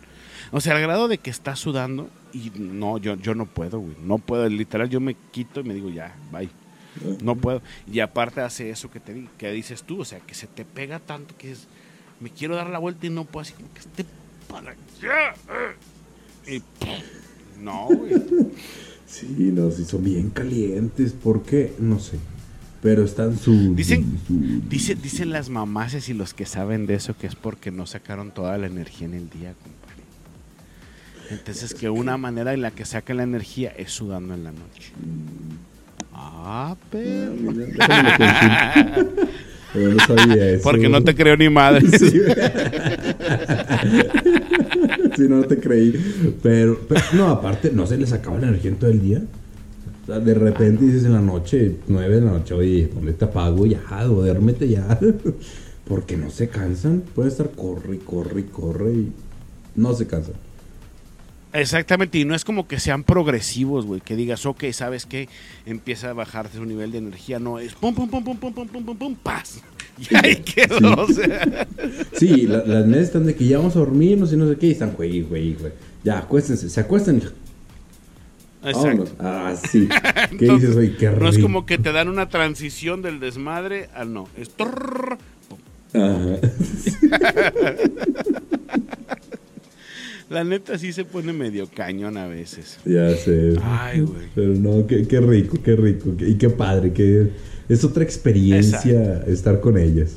O 0.50 0.61
sea, 0.61 0.74
al 0.74 0.83
grado 0.83 1.09
de 1.09 1.16
que 1.16 1.31
está 1.31 1.57
sudando 1.57 2.11
y 2.35 2.52
no, 2.57 2.98
yo, 2.98 3.14
yo 3.14 3.35
no 3.35 3.46
puedo, 3.46 3.81
güey. 3.81 3.96
No 4.02 4.18
puedo, 4.18 4.46
literal, 4.48 4.90
yo 4.90 5.00
me 5.00 5.14
quito 5.31 5.61
y 5.61 5.64
me 5.64 5.72
digo, 5.72 5.88
ya, 5.88 6.14
bye. 6.31 6.50
No 7.22 7.37
puedo. 7.37 7.62
Y 7.90 8.00
aparte 8.00 8.42
hace 8.42 8.68
eso 8.68 8.90
que 8.90 9.00
te 9.00 9.26
que 9.38 9.50
dices 9.50 9.83
tú, 9.83 10.00
o 10.00 10.05
sea, 10.05 10.20
que 10.20 10.35
se 10.35 10.46
te 10.46 10.66
pega 10.66 10.98
tanto 10.98 11.35
que 11.38 11.52
es, 11.52 11.66
me 12.20 12.28
quiero 12.28 12.57
dar 12.57 12.68
la 12.68 12.78
vuelta 12.78 13.07
y 13.07 13.11
no 13.11 13.24
puedo, 13.24 13.42
así 13.42 13.55
como 13.55 13.72
que 13.72 13.81
esté 13.81 14.05
para 14.46 14.72
allá. 14.72 15.35
Y 16.46 16.62
no, 17.62 17.87
güey. 17.87 18.12
Sí, 19.07 19.51
no, 19.53 19.70
sí 19.70 19.85
son 19.85 20.05
bien 20.05 20.31
calientes. 20.31 21.12
¿Por 21.12 21.42
qué? 21.42 21.75
No 21.79 21.98
sé. 21.98 22.18
Pero 22.81 23.05
están 23.05 23.38
su. 23.38 23.75
Dicen, 23.75 24.18
dice, 24.68 24.94
dicen 24.94 25.31
las 25.31 25.51
mamases 25.51 26.09
y 26.09 26.14
los 26.14 26.35
que 26.35 26.46
saben 26.46 26.87
de 26.87 26.94
eso 26.94 27.16
que 27.16 27.27
es 27.27 27.35
porque 27.35 27.70
no 27.70 27.87
sacaron 27.87 28.33
toda 28.33 28.59
la 28.59 28.66
energía 28.66 29.07
en 29.07 29.14
el 29.14 29.31
día, 29.31 29.55
compadre. 29.62 30.03
Entonces 31.31 31.75
que 31.75 31.90
una 31.90 32.16
manera 32.16 32.55
en 32.55 32.62
la 32.62 32.70
que 32.72 32.85
sacan 32.85 33.18
la 33.18 33.22
energía 33.22 33.70
es 33.77 33.92
sudando 33.92 34.35
en 34.35 34.44
la 34.44 34.53
noche. 34.53 34.92
Ah, 36.12 36.77
pero. 36.90 37.35
Pero 39.73 39.95
no 39.95 40.05
sabía 40.05 40.51
eso. 40.51 40.63
Porque 40.63 40.89
no 40.89 41.03
te 41.03 41.15
creo 41.15 41.37
ni 41.37 41.49
madre. 41.49 41.87
Sí, 45.17 45.27
no 45.29 45.43
te 45.43 45.59
creí. 45.59 45.93
Pero, 46.43 46.79
pero, 46.89 47.01
no, 47.15 47.29
aparte, 47.29 47.71
¿no 47.73 47.87
se 47.87 47.99
les 47.99 48.13
acaba 48.13 48.39
la 48.39 48.49
energía 48.49 48.71
en 48.71 48.77
todo 48.77 48.91
el 48.91 49.01
día? 49.01 49.23
O 50.03 50.07
sea, 50.07 50.19
de 50.19 50.35
repente 50.35 50.85
dices 50.85 51.05
en 51.05 51.13
la 51.13 51.21
noche, 51.21 51.77
nueve 51.89 52.17
de 52.17 52.21
la 52.23 52.33
noche, 52.33 52.55
oye, 52.55 52.91
¿dónde 52.93 53.13
te 53.13 53.25
apago 53.25 53.67
ya? 53.67 53.81
Duérmete 54.05 54.69
ya. 54.69 54.99
Porque 55.87 56.17
no 56.17 56.31
se 56.31 56.49
cansan. 56.49 57.03
Puede 57.15 57.29
estar 57.29 57.51
corre, 57.51 57.99
corre, 57.99 58.47
corre 58.47 58.93
y 58.93 59.13
no 59.77 59.95
se 59.95 60.07
cansan. 60.07 60.35
Exactamente, 61.53 62.19
y 62.19 62.25
no 62.25 62.35
es 62.35 62.45
como 62.45 62.67
que 62.67 62.81
sean 62.81 63.05
progresivos, 63.05 63.85
güey, 63.85 64.01
que 64.01 64.17
digas, 64.17 64.47
ok, 64.47 64.65
¿sabes 64.73 65.05
qué? 65.05 65.29
Empieza 65.67 66.11
a 66.11 66.12
bajarse 66.15 66.57
su 66.57 66.65
nivel 66.65 66.93
de 66.93 66.99
energía, 66.99 67.38
no, 67.38 67.59
es 67.59 67.75
pum, 67.75 67.95
pum, 67.95 68.09
pum, 68.09 68.25
pum, 68.25 68.37
pum, 68.38 68.55
pum, 68.55 68.67
pum, 68.69 68.85
pum, 68.85 68.97
pum, 68.97 69.15
paz. 69.17 69.61
Y 70.11 70.17
ahí 70.17 70.37
quedó, 70.37 70.79
Sí. 70.79 70.85
o 70.87 71.07
sea. 71.09 71.67
Sí, 72.15 72.47
la- 72.47 72.65
las 72.65 72.87
mesas 72.87 73.05
están 73.09 73.27
de 73.27 73.35
que 73.35 73.47
ya 73.47 73.59
vamos 73.59 73.77
a 73.77 73.81
dormirnos 73.81 74.33
y 74.33 74.37
no 74.38 74.49
sé 74.49 74.57
qué, 74.57 74.69
y 74.69 74.71
están, 74.71 74.93
güey, 74.93 75.21
güey, 75.21 75.53
güey. 75.55 75.73
Ya, 76.03 76.17
acuéstense, 76.19 76.71
se 76.71 76.81
acuestan. 76.81 77.23
Exacto. 78.65 79.05
Ah, 79.19 79.55
sí. 79.71 79.87
¿Qué 80.38 80.47
Entonces, 80.47 80.61
dices, 80.71 80.75
güey? 80.75 80.97
Qué 80.97 81.11
No 81.11 81.29
es 81.29 81.35
rico. 81.37 81.47
como 81.47 81.67
que 81.67 81.77
te 81.77 81.93
dan 81.93 82.09
una 82.09 82.31
transición 82.31 83.03
del 83.03 83.21
desmadre 83.21 83.91
al 83.95 84.15
no. 84.15 84.29
Es 84.38 84.49
pum. 84.49 85.19
Ajá. 85.95 86.03
La 90.33 90.45
neta 90.45 90.79
sí 90.79 90.92
se 90.92 91.05
pone 91.05 91.33
medio 91.33 91.68
cañón 91.68 92.16
a 92.16 92.27
veces. 92.27 92.79
Ya 92.85 93.14
sé. 93.16 93.55
Ay, 93.62 94.01
güey. 94.01 94.29
Pero 94.35 94.55
no, 94.55 94.87
qué, 94.87 95.07
qué 95.07 95.21
rico, 95.21 95.59
qué 95.62 95.77
rico. 95.77 96.14
qué- 96.16 96.29
y 96.29 96.35
qué 96.37 96.49
padre, 96.51 96.92
que 96.92 97.31
es 97.68 97.85
otra 97.85 98.03
experiencia 98.03 99.23
estar 99.27 99.61
con 99.61 99.77
ellas. 99.79 100.16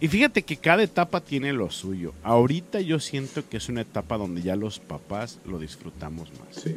Y 0.00 0.08
fíjate 0.08 0.42
que 0.42 0.56
cada 0.56 0.82
etapa 0.82 1.20
tiene 1.20 1.52
lo 1.52 1.70
suyo. 1.70 2.14
Ahorita 2.22 2.80
yo 2.80 2.98
siento 2.98 3.46
que 3.48 3.58
es 3.58 3.68
una 3.68 3.82
etapa 3.82 4.16
donde 4.16 4.40
ya 4.40 4.56
los 4.56 4.78
papás 4.78 5.38
lo 5.46 5.58
disfrutamos 5.58 6.30
más. 6.38 6.62
Sí. 6.64 6.76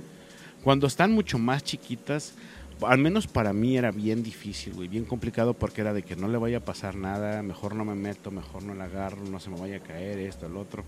Cuando 0.61 0.87
están 0.87 1.13
mucho 1.13 1.37
más 1.39 1.63
chiquitas, 1.63 2.33
al 2.81 2.97
menos 2.97 3.27
para 3.27 3.53
mí 3.53 3.77
era 3.77 3.91
bien 3.91 4.23
difícil, 4.23 4.73
güey, 4.73 4.89
bien 4.89 5.05
complicado 5.05 5.53
porque 5.53 5.79
era 5.79 5.93
de 5.93 6.03
que 6.03 6.17
no 6.17 6.27
le 6.27 6.37
vaya 6.37 6.57
a 6.57 6.65
pasar 6.65 6.95
nada, 6.95 7.41
mejor 7.43 7.75
no 7.75 7.85
me 7.85 7.95
meto, 7.95 8.29
mejor 8.31 8.63
no 8.63 8.73
la 8.73 8.85
agarro, 8.85 9.23
no 9.23 9.39
se 9.39 9.49
me 9.49 9.57
vaya 9.59 9.77
a 9.77 9.79
caer 9.79 10.19
esto, 10.19 10.45
el 10.47 10.57
otro. 10.57 10.83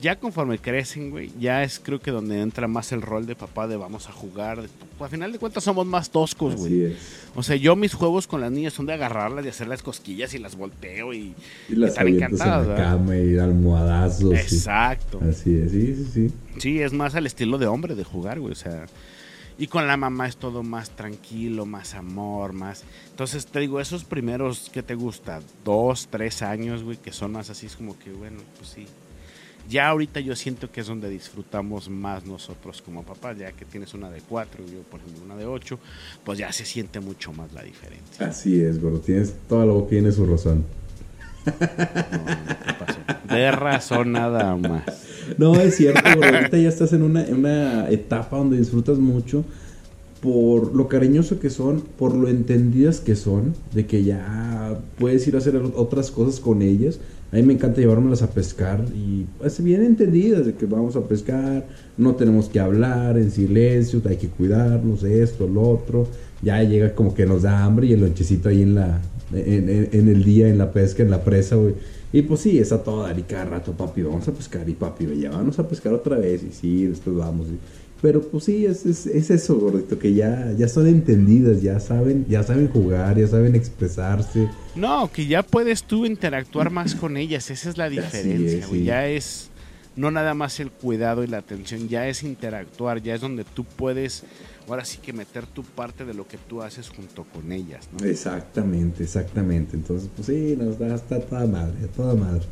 Ya 0.00 0.16
conforme 0.16 0.58
crecen, 0.58 1.10
güey, 1.10 1.32
ya 1.40 1.62
es 1.62 1.80
creo 1.82 1.98
que 2.00 2.10
donde 2.10 2.42
entra 2.42 2.68
más 2.68 2.92
el 2.92 3.00
rol 3.00 3.24
de 3.24 3.34
papá 3.34 3.66
de 3.66 3.76
vamos 3.76 4.08
a 4.08 4.12
jugar. 4.12 4.60
de- 4.60 4.68
al 5.00 5.08
final 5.08 5.32
de 5.32 5.38
cuentas 5.38 5.64
somos 5.64 5.86
más 5.86 6.10
toscos, 6.10 6.54
güey. 6.56 6.94
O 7.34 7.42
sea, 7.42 7.56
yo 7.56 7.76
mis 7.76 7.94
juegos 7.94 8.26
con 8.26 8.42
las 8.42 8.50
niñas 8.52 8.74
son 8.74 8.84
de 8.84 8.92
agarrarlas, 8.92 9.42
de 9.42 9.50
hacer 9.50 9.68
las 9.68 9.82
cosquillas 9.82 10.34
y 10.34 10.38
las 10.38 10.54
volteo 10.56 11.14
y, 11.14 11.34
Y 11.70 11.74
las 11.76 11.90
están 11.92 12.08
en 12.08 12.14
encantadas, 12.16 12.66
la 12.68 12.76
cama 12.76 13.16
y 13.16 13.38
almohadazos. 13.38 14.32
y- 14.32 14.36
Exacto. 14.36 15.18
Así 15.26 15.56
es, 15.56 15.72
sí, 15.72 15.94
sí, 15.96 16.04
sí. 16.12 16.30
Sí, 16.58 16.80
es 16.82 16.92
más 16.92 17.14
al 17.14 17.24
estilo 17.26 17.56
de 17.56 17.66
hombre 17.66 17.94
de 17.94 18.04
jugar, 18.04 18.38
güey. 18.38 18.52
O 18.52 18.56
sea, 18.56 18.84
y 19.58 19.66
con 19.68 19.86
la 19.86 19.96
mamá 19.96 20.28
es 20.28 20.36
todo 20.36 20.62
más 20.62 20.90
tranquilo, 20.90 21.64
más 21.64 21.94
amor, 21.94 22.52
más. 22.52 22.84
Entonces 23.10 23.46
te 23.46 23.60
digo, 23.60 23.80
esos 23.80 24.04
primeros, 24.04 24.70
¿qué 24.72 24.82
te 24.82 24.94
gusta? 24.94 25.40
Dos, 25.64 26.08
tres 26.10 26.42
años, 26.42 26.82
güey, 26.82 26.98
que 26.98 27.12
son 27.12 27.32
más 27.32 27.48
así, 27.48 27.64
es 27.64 27.76
como 27.76 27.98
que, 27.98 28.10
bueno, 28.12 28.40
pues 28.58 28.68
sí. 28.70 28.86
Ya 29.68 29.88
ahorita 29.88 30.20
yo 30.20 30.36
siento 30.36 30.70
que 30.70 30.80
es 30.80 30.86
donde 30.86 31.08
disfrutamos 31.08 31.88
más 31.88 32.24
nosotros 32.24 32.82
como 32.82 33.02
papás, 33.02 33.36
ya 33.38 33.52
que 33.52 33.64
tienes 33.64 33.94
una 33.94 34.10
de 34.10 34.20
cuatro 34.20 34.62
y 34.66 34.72
yo, 34.72 34.80
por 34.82 35.00
ejemplo, 35.00 35.24
una 35.24 35.36
de 35.36 35.46
ocho, 35.46 35.78
pues 36.24 36.38
ya 36.38 36.52
se 36.52 36.64
siente 36.64 37.00
mucho 37.00 37.32
más 37.32 37.52
la 37.52 37.62
diferencia. 37.62 38.26
Así 38.26 38.60
es, 38.60 38.80
gordo. 38.80 39.00
Tienes 39.00 39.34
toda 39.48 39.66
la 39.66 39.72
boca 39.72 39.90
tiene 39.90 40.12
su 40.12 40.26
razón. 40.26 40.64
No, 41.46 41.52
no, 41.52 41.56
¿qué 41.58 42.72
pasó? 42.78 43.34
De 43.34 43.50
razón 43.50 44.12
nada 44.12 44.56
más. 44.56 44.82
No, 45.38 45.54
es 45.56 45.76
cierto, 45.76 46.02
gordo. 46.14 46.36
Ahorita 46.36 46.58
ya 46.58 46.68
estás 46.68 46.92
en 46.92 47.02
una, 47.02 47.24
en 47.24 47.34
una 47.36 47.88
etapa 47.90 48.36
donde 48.36 48.58
disfrutas 48.58 48.98
mucho 48.98 49.44
por 50.20 50.74
lo 50.74 50.88
cariñoso 50.88 51.38
que 51.38 51.50
son, 51.50 51.82
por 51.82 52.14
lo 52.14 52.28
entendidas 52.28 53.00
que 53.00 53.14
son, 53.14 53.54
de 53.72 53.86
que 53.86 54.02
ya 54.02 54.78
puedes 54.98 55.26
ir 55.28 55.34
a 55.34 55.38
hacer 55.38 55.56
otras 55.74 56.10
cosas 56.10 56.40
con 56.40 56.62
ellas. 56.62 56.98
A 57.32 57.36
mí 57.36 57.42
me 57.42 57.54
encanta 57.54 57.80
llevármelas 57.80 58.22
a 58.22 58.30
pescar 58.30 58.84
y 58.94 59.26
pues 59.38 59.62
bien 59.62 59.82
entendidas 59.82 60.46
de 60.46 60.54
que 60.54 60.64
vamos 60.66 60.94
a 60.94 61.00
pescar, 61.02 61.66
no 61.96 62.14
tenemos 62.14 62.48
que 62.48 62.60
hablar 62.60 63.18
en 63.18 63.30
silencio, 63.30 64.00
hay 64.08 64.16
que 64.16 64.28
cuidarnos, 64.28 65.02
esto, 65.02 65.46
lo 65.48 65.62
otro. 65.62 66.06
Ya 66.42 66.62
llega 66.62 66.94
como 66.94 67.14
que 67.14 67.26
nos 67.26 67.42
da 67.42 67.64
hambre 67.64 67.88
y 67.88 67.92
el 67.92 68.00
lonchecito 68.00 68.48
ahí 68.48 68.62
en 68.62 68.76
la 68.76 69.00
en, 69.32 70.08
el 70.08 70.24
día, 70.24 70.48
en 70.48 70.58
la 70.58 70.72
pesca, 70.72 71.02
en 71.02 71.10
la 71.10 71.22
presa, 71.24 71.56
güey. 71.56 71.74
Y 72.12 72.22
pues 72.22 72.40
sí, 72.40 72.58
está 72.58 72.82
todo 72.82 73.02
dar 73.02 73.18
y 73.18 73.22
cada 73.22 73.44
rato, 73.44 73.72
papi, 73.72 74.02
vamos 74.02 74.26
a 74.28 74.32
pescar 74.32 74.68
y 74.68 74.74
papi, 74.74 75.06
ya 75.20 75.30
vamos 75.30 75.58
a 75.58 75.68
pescar 75.68 75.92
otra 75.92 76.16
vez 76.16 76.42
y 76.44 76.52
sí, 76.52 76.86
después 76.86 77.16
vamos. 77.16 77.48
Pero 78.02 78.20
pues 78.22 78.44
sí, 78.44 78.66
es, 78.66 78.84
es, 78.84 79.06
es 79.06 79.30
eso, 79.30 79.56
gordito, 79.56 79.98
que 79.98 80.12
ya, 80.12 80.52
ya 80.56 80.68
son 80.68 80.86
entendidas, 80.86 81.62
ya 81.62 81.80
saben, 81.80 82.26
ya 82.28 82.42
saben 82.42 82.68
jugar, 82.68 83.18
ya 83.18 83.26
saben 83.26 83.54
expresarse. 83.54 84.48
No, 84.74 85.10
que 85.10 85.26
ya 85.26 85.42
puedes 85.42 85.82
tú 85.82 86.04
interactuar 86.04 86.70
más 86.70 86.94
con 86.94 87.16
ellas, 87.16 87.50
esa 87.50 87.70
es 87.70 87.78
la 87.78 87.88
diferencia, 87.88 88.58
es, 88.58 88.66
sí. 88.66 88.84
Ya 88.84 89.08
es 89.08 89.50
no 89.96 90.10
nada 90.10 90.34
más 90.34 90.60
el 90.60 90.70
cuidado 90.70 91.24
y 91.24 91.26
la 91.26 91.38
atención, 91.38 91.88
ya 91.88 92.06
es 92.06 92.22
interactuar, 92.22 93.02
ya 93.02 93.14
es 93.14 93.22
donde 93.22 93.44
tú 93.44 93.64
puedes 93.64 94.24
ahora 94.68 94.84
sí 94.84 94.98
que 94.98 95.12
meter 95.12 95.46
tu 95.46 95.62
parte 95.62 96.04
de 96.04 96.12
lo 96.12 96.26
que 96.28 96.36
tú 96.36 96.62
haces 96.62 96.90
junto 96.90 97.24
con 97.24 97.50
ellas, 97.50 97.88
¿no? 97.92 98.06
Exactamente, 98.06 99.04
exactamente. 99.04 99.76
Entonces, 99.76 100.10
pues 100.14 100.26
sí, 100.26 100.54
nos 100.58 100.78
da 100.78 100.94
hasta 100.94 101.20
toda 101.20 101.46
madre, 101.46 101.74
toda 101.96 102.14
madre. 102.14 102.44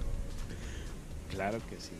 Claro 1.30 1.58
que 1.68 1.76
sí. 1.78 1.90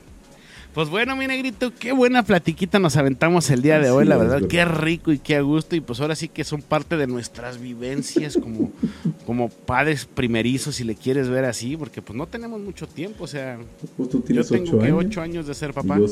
Pues 0.74 0.88
bueno, 0.88 1.14
mi 1.14 1.28
negrito, 1.28 1.72
qué 1.78 1.92
buena 1.92 2.24
platiquita 2.24 2.80
nos 2.80 2.96
aventamos 2.96 3.48
el 3.50 3.62
día 3.62 3.78
de 3.78 3.90
hoy, 3.90 4.04
la 4.06 4.16
verdad, 4.16 4.42
qué 4.48 4.64
rico 4.64 5.12
y 5.12 5.20
qué 5.20 5.36
a 5.36 5.40
gusto, 5.40 5.76
y 5.76 5.80
pues 5.80 6.00
ahora 6.00 6.16
sí 6.16 6.28
que 6.28 6.42
son 6.42 6.62
parte 6.62 6.96
de 6.96 7.06
nuestras 7.06 7.60
vivencias 7.60 8.36
como, 8.36 8.72
como 9.26 9.50
padres 9.50 10.04
primerizos, 10.04 10.74
si 10.74 10.82
le 10.82 10.96
quieres 10.96 11.28
ver 11.28 11.44
así, 11.44 11.76
porque 11.76 12.02
pues 12.02 12.16
no 12.16 12.26
tenemos 12.26 12.60
mucho 12.60 12.88
tiempo, 12.88 13.22
o 13.22 13.28
sea, 13.28 13.56
Pues 13.96 14.08
tú 14.10 14.18
yo 14.18 14.24
tienes 14.24 14.48
tengo 14.48 14.64
ocho 14.64 14.78
que 14.80 14.86
años. 14.86 15.04
ocho 15.06 15.20
años 15.20 15.46
de 15.46 15.54
ser 15.54 15.72
papá. 15.72 15.96
Yo 15.98 16.08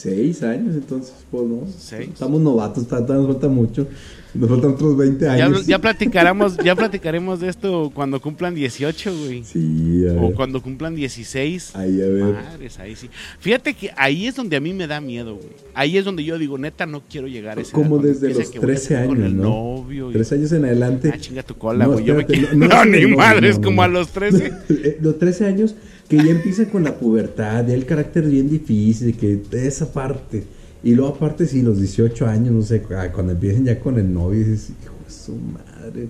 seis 0.00 0.42
años, 0.42 0.74
entonces, 0.74 1.12
pues 1.30 1.44
no. 1.44 1.66
Seis. 1.78 2.08
Estamos 2.12 2.40
novatos, 2.40 2.86
ta- 2.88 3.00
nos 3.00 3.26
falta 3.26 3.48
mucho. 3.48 3.86
Nos 4.32 4.48
faltan 4.48 4.70
otros 4.74 4.96
20 4.96 5.24
Ya, 5.24 5.32
años. 5.46 5.66
ya 5.66 5.78
platicaremos, 5.80 6.56
ya 6.58 6.76
platicaremos 6.76 7.40
de 7.40 7.48
esto 7.48 7.90
cuando 7.92 8.20
cumplan 8.20 8.54
18, 8.54 9.12
güey. 9.24 9.42
Sí, 9.42 10.04
a 10.08 10.12
O 10.12 10.28
ver. 10.28 10.34
cuando 10.36 10.62
cumplan 10.62 10.94
16. 10.94 11.74
Ahí, 11.74 12.00
a 12.00 12.06
ver. 12.06 12.34
Madres, 12.34 12.78
ahí 12.78 12.94
sí. 12.94 13.10
Fíjate 13.40 13.74
que 13.74 13.90
ahí 13.96 14.28
es 14.28 14.36
donde 14.36 14.56
a 14.56 14.60
mí 14.60 14.72
me 14.72 14.86
da 14.86 15.00
miedo, 15.00 15.34
güey. 15.34 15.48
Ahí 15.74 15.98
es 15.98 16.04
donde 16.04 16.22
yo 16.22 16.38
digo, 16.38 16.56
neta, 16.58 16.86
no 16.86 17.02
quiero 17.10 17.26
llegar 17.26 17.58
a 17.58 17.62
ese 17.62 17.72
Como 17.72 17.98
desde 17.98 18.32
los 18.32 18.50
13 18.52 18.96
años, 18.98 19.08
con 19.08 19.24
el 19.24 19.36
¿no? 19.36 19.42
novio. 19.42 20.10
y- 20.10 20.12
Tres 20.12 20.30
años 20.32 20.52
en 20.52 20.64
adelante. 20.64 21.10
Ah, 21.12 21.18
chinga 21.18 21.42
tu 21.42 21.56
cola, 21.56 21.86
No, 21.86 21.92
güey. 21.94 22.04
yo 22.04 22.14
me 22.14 22.20
espérate, 22.20 22.46
quiero... 22.48 22.56
no, 22.56 22.68
No, 22.74 22.84
no, 22.84 22.90
ni 22.96 23.06
madres, 23.16 23.58
no, 23.58 23.64
como 23.64 23.76
no. 23.76 23.82
a 23.82 23.88
los 23.88 24.08
13. 24.10 24.52
Eh, 24.70 24.98
Los 25.02 25.18
13 25.18 25.46
años 25.46 25.74
que 26.10 26.16
ya 26.16 26.32
empiezan 26.32 26.66
con 26.66 26.82
la 26.82 26.98
pubertad, 26.98 27.68
ya 27.68 27.72
el 27.72 27.86
carácter 27.86 28.28
bien 28.28 28.50
difícil, 28.50 29.16
que 29.16 29.40
esa 29.52 29.92
parte. 29.92 30.42
Y 30.82 30.96
luego 30.96 31.14
aparte 31.14 31.46
sí, 31.46 31.62
los 31.62 31.78
18 31.78 32.26
años, 32.26 32.52
no 32.52 32.62
sé, 32.62 32.82
ah, 32.96 33.12
cuando 33.12 33.32
empiecen 33.32 33.64
ya 33.64 33.78
con 33.78 33.96
el 33.96 34.12
novio, 34.12 34.40
dices, 34.40 34.72
hijo 34.82 34.94
de 35.06 35.12
su 35.12 35.36
madre. 35.36 36.08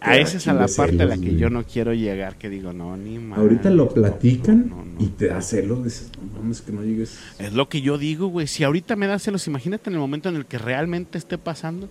A 0.00 0.18
esa 0.18 0.36
es 0.36 0.46
a 0.48 0.52
la 0.52 0.66
parte 0.68 1.02
a 1.02 1.06
la 1.06 1.14
que 1.14 1.28
güey. 1.30 1.36
yo 1.38 1.48
no 1.48 1.64
quiero 1.64 1.94
llegar, 1.94 2.36
que 2.36 2.50
digo, 2.50 2.74
no, 2.74 2.94
ni 2.94 3.18
madres. 3.18 3.38
Ahorita 3.38 3.70
lo 3.70 3.88
platican 3.88 4.68
no, 4.68 4.76
no, 4.76 4.84
no. 4.84 5.02
y 5.02 5.06
te 5.06 5.28
da 5.28 5.40
celos, 5.40 5.82
dices, 5.82 6.10
no 6.20 6.40
mames, 6.40 6.60
que 6.60 6.72
no 6.72 6.82
llegues. 6.82 7.18
Es 7.38 7.54
lo 7.54 7.70
que 7.70 7.80
yo 7.80 7.96
digo, 7.96 8.26
güey. 8.26 8.46
Si 8.46 8.64
ahorita 8.64 8.96
me 8.96 9.06
da 9.06 9.18
celos, 9.18 9.46
imagínate 9.46 9.88
en 9.88 9.94
el 9.94 10.00
momento 10.00 10.28
en 10.28 10.36
el 10.36 10.44
que 10.44 10.58
realmente 10.58 11.16
esté 11.16 11.38
pasando. 11.38 11.88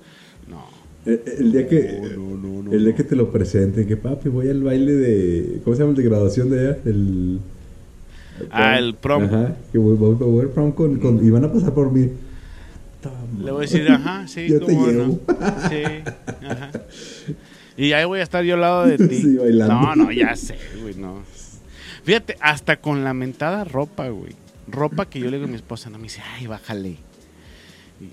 No. 0.47 0.82
El, 1.05 1.21
el 1.39 1.51
día 1.51 1.67
que 1.67 1.99
No, 2.15 2.37
no, 2.37 2.63
no, 2.63 2.71
el 2.73 2.79
día 2.83 2.91
no. 2.91 2.95
que 2.97 3.03
te 3.03 3.15
lo 3.15 3.31
presenten, 3.31 3.87
que 3.87 3.97
papi, 3.97 4.29
voy 4.29 4.49
al 4.49 4.63
baile 4.63 4.93
de 4.93 5.59
¿cómo 5.63 5.75
se 5.75 5.81
llama 5.81 5.91
el 5.91 5.97
de 5.97 6.03
graduación 6.03 6.49
de 6.49 6.59
allá? 6.59 6.77
El 6.85 7.39
Ah, 8.49 8.77
el 8.79 8.95
prom. 8.95 9.23
Ajá, 9.25 9.55
que 9.71 9.77
voy, 9.77 9.95
voy- 9.95 10.15
voy 10.15 10.41
al 10.41 10.49
prom 10.49 10.71
con, 10.71 10.97
con- 10.99 11.25
y 11.25 11.29
van 11.29 11.45
a 11.45 11.51
pasar 11.53 11.73
por 11.73 11.91
mí. 11.91 12.09
Le 13.43 13.51
voy 13.51 13.59
a 13.65 13.69
decir, 13.69 13.87
ajá, 13.89 14.27
sí, 14.27 14.47
Yo 14.47 14.59
llevo. 14.59 14.87
no. 14.91 15.19
Sí, 15.69 15.83
ajá. 16.47 16.71
Y 17.75 17.91
ahí 17.93 18.05
voy 18.05 18.19
a 18.19 18.23
estar 18.23 18.43
yo 18.43 18.53
al 18.55 18.61
lado 18.61 18.85
de 18.87 18.97
ti. 19.09 19.15
Sí, 19.17 19.35
bailando. 19.35 19.73
No, 19.75 19.95
no, 19.95 20.11
ya 20.11 20.35
sé, 20.35 20.55
güey, 20.81 20.95
no. 20.95 21.21
Fíjate, 22.03 22.35
hasta 22.39 22.77
con 22.77 23.03
la 23.03 23.13
mentada 23.13 23.63
ropa, 23.65 24.07
güey. 24.09 24.33
Ropa 24.67 25.05
que 25.07 25.19
yo 25.19 25.25
le 25.29 25.37
digo 25.37 25.45
a 25.45 25.49
mi 25.49 25.55
esposa, 25.55 25.89
no 25.89 25.97
me 25.97 26.03
dice, 26.05 26.21
ay, 26.37 26.47
bájale. 26.47 26.95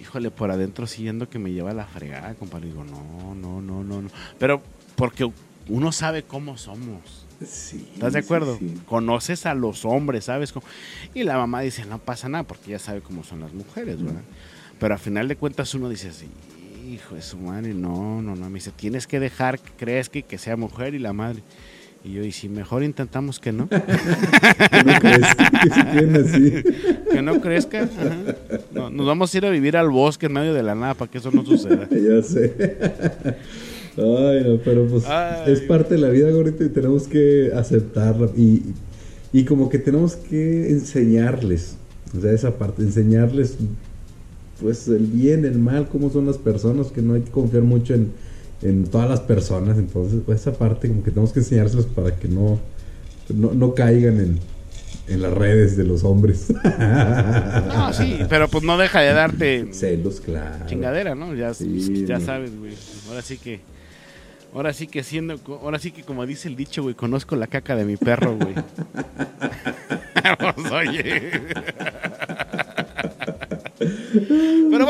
Híjole, 0.00 0.30
por 0.30 0.50
adentro 0.50 0.86
siguiendo 0.86 1.28
que 1.28 1.38
me 1.38 1.52
lleva 1.52 1.72
la 1.72 1.86
fregada, 1.86 2.34
compadre. 2.34 2.68
Digo, 2.68 2.84
no, 2.84 3.34
no, 3.34 3.60
no, 3.60 3.82
no, 3.82 4.02
no. 4.02 4.10
Pero 4.38 4.62
porque 4.96 5.30
uno 5.68 5.92
sabe 5.92 6.22
cómo 6.22 6.56
somos. 6.58 7.26
Sí, 7.46 7.88
¿Estás 7.94 8.12
de 8.12 8.18
acuerdo? 8.18 8.56
sí, 8.58 8.68
sí. 8.68 8.82
Conoces 8.86 9.46
a 9.46 9.54
los 9.54 9.84
hombres, 9.86 10.24
¿sabes? 10.26 10.52
cómo? 10.52 10.66
Y 11.14 11.22
la 11.24 11.38
mamá 11.38 11.62
dice, 11.62 11.86
no 11.86 11.98
pasa 11.98 12.28
nada, 12.28 12.44
porque 12.44 12.72
ya 12.72 12.78
sabe 12.78 13.00
cómo 13.00 13.24
son 13.24 13.40
las 13.40 13.54
mujeres, 13.54 14.02
¿verdad? 14.02 14.20
Pero 14.78 14.94
al 14.94 15.00
final 15.00 15.26
de 15.28 15.36
cuentas 15.36 15.74
uno 15.74 15.88
dice 15.88 16.08
así, 16.08 16.26
hijo 16.86 17.14
de 17.14 17.22
su 17.22 17.38
madre, 17.38 17.72
no, 17.72 18.20
no, 18.20 18.36
no. 18.36 18.50
Me 18.50 18.56
dice, 18.56 18.72
tienes 18.72 19.06
que 19.06 19.20
dejar 19.20 19.58
que 19.58 19.72
crezca 19.72 20.18
y 20.18 20.22
que 20.22 20.36
sea 20.36 20.56
mujer 20.56 20.94
y 20.94 20.98
la 20.98 21.12
madre. 21.14 21.42
Y 22.02 22.12
yo, 22.14 22.24
y 22.24 22.32
si 22.32 22.48
mejor 22.48 22.82
intentamos 22.82 23.38
que 23.38 23.52
no, 23.52 23.64
¿No 23.70 25.00
crees 25.00 25.26
que 25.62 25.70
se 25.70 25.84
queden 25.92 26.16
así? 26.16 26.62
que 27.10 27.20
no 27.20 27.40
crezca, 27.42 27.82
ajá. 27.82 28.36
No, 28.72 28.88
nos 28.88 29.06
vamos 29.06 29.34
a 29.34 29.36
ir 29.36 29.44
a 29.44 29.50
vivir 29.50 29.76
al 29.76 29.90
bosque 29.90 30.26
en 30.26 30.32
medio 30.32 30.54
de 30.54 30.62
la 30.62 30.74
nada 30.74 30.94
para 30.94 31.10
que 31.10 31.18
eso 31.18 31.30
no 31.30 31.44
suceda. 31.44 31.86
ya 31.90 32.22
sé. 32.22 32.54
Ay, 33.98 34.44
no, 34.46 34.58
pero 34.64 34.86
pues 34.86 35.04
Ay. 35.06 35.52
es 35.52 35.60
parte 35.60 35.96
de 35.96 36.00
la 36.00 36.08
vida, 36.08 36.30
gordito, 36.30 36.64
y 36.64 36.70
tenemos 36.70 37.06
que 37.06 37.50
aceptarla. 37.54 38.30
Y, 38.34 38.62
y 39.32 39.44
como 39.44 39.68
que 39.68 39.78
tenemos 39.78 40.16
que 40.16 40.70
enseñarles, 40.70 41.76
o 42.16 42.20
sea, 42.22 42.32
esa 42.32 42.56
parte, 42.56 42.80
enseñarles, 42.80 43.58
pues, 44.58 44.88
el 44.88 45.04
bien, 45.04 45.44
el 45.44 45.58
mal, 45.58 45.86
cómo 45.88 46.08
son 46.08 46.26
las 46.26 46.38
personas, 46.38 46.86
que 46.92 47.02
no 47.02 47.12
hay 47.12 47.22
que 47.22 47.30
confiar 47.30 47.62
mucho 47.62 47.92
en, 47.92 48.12
en 48.62 48.84
todas 48.84 49.08
las 49.08 49.20
personas. 49.20 49.78
Entonces, 49.78 50.20
pues, 50.24 50.40
esa 50.40 50.52
parte, 50.52 50.88
como 50.88 51.02
que 51.02 51.10
tenemos 51.10 51.32
que 51.32 51.40
enseñárselos 51.40 51.86
para 51.86 52.14
que 52.16 52.28
no, 52.28 52.58
no, 53.28 53.52
no 53.52 53.74
caigan 53.74 54.20
en, 54.20 54.38
en 55.08 55.22
las 55.22 55.32
redes 55.32 55.76
de 55.76 55.84
los 55.84 56.04
hombres. 56.04 56.52
No, 57.70 57.92
sí, 57.92 58.18
pero 58.28 58.48
pues 58.48 58.62
no 58.64 58.76
deja 58.78 59.00
de 59.00 59.12
darte 59.12 59.68
Celos, 59.72 60.20
claro. 60.20 60.66
chingadera, 60.66 61.14
¿no? 61.14 61.34
Ya, 61.34 61.54
Sí, 61.54 62.04
ya 62.06 62.18
no. 62.18 62.24
sabes, 62.26 62.56
güey. 62.58 62.72
Ahora 63.08 63.22
sí 63.22 63.38
que. 63.38 63.60
Ahora 64.54 64.72
sí 64.72 64.86
que 64.86 65.02
siendo. 65.02 65.38
Ahora 65.62 65.78
sí 65.78 65.90
que 65.92 66.02
como 66.02 66.26
dice 66.26 66.48
el 66.48 66.56
dicho, 66.56 66.82
güey, 66.82 66.94
conozco 66.94 67.36
la 67.36 67.46
caca 67.46 67.76
de 67.76 67.84
mi 67.84 67.96
perro, 67.96 68.36
güey. 68.36 68.54
Pues, 70.54 70.70
oye. 70.70 71.32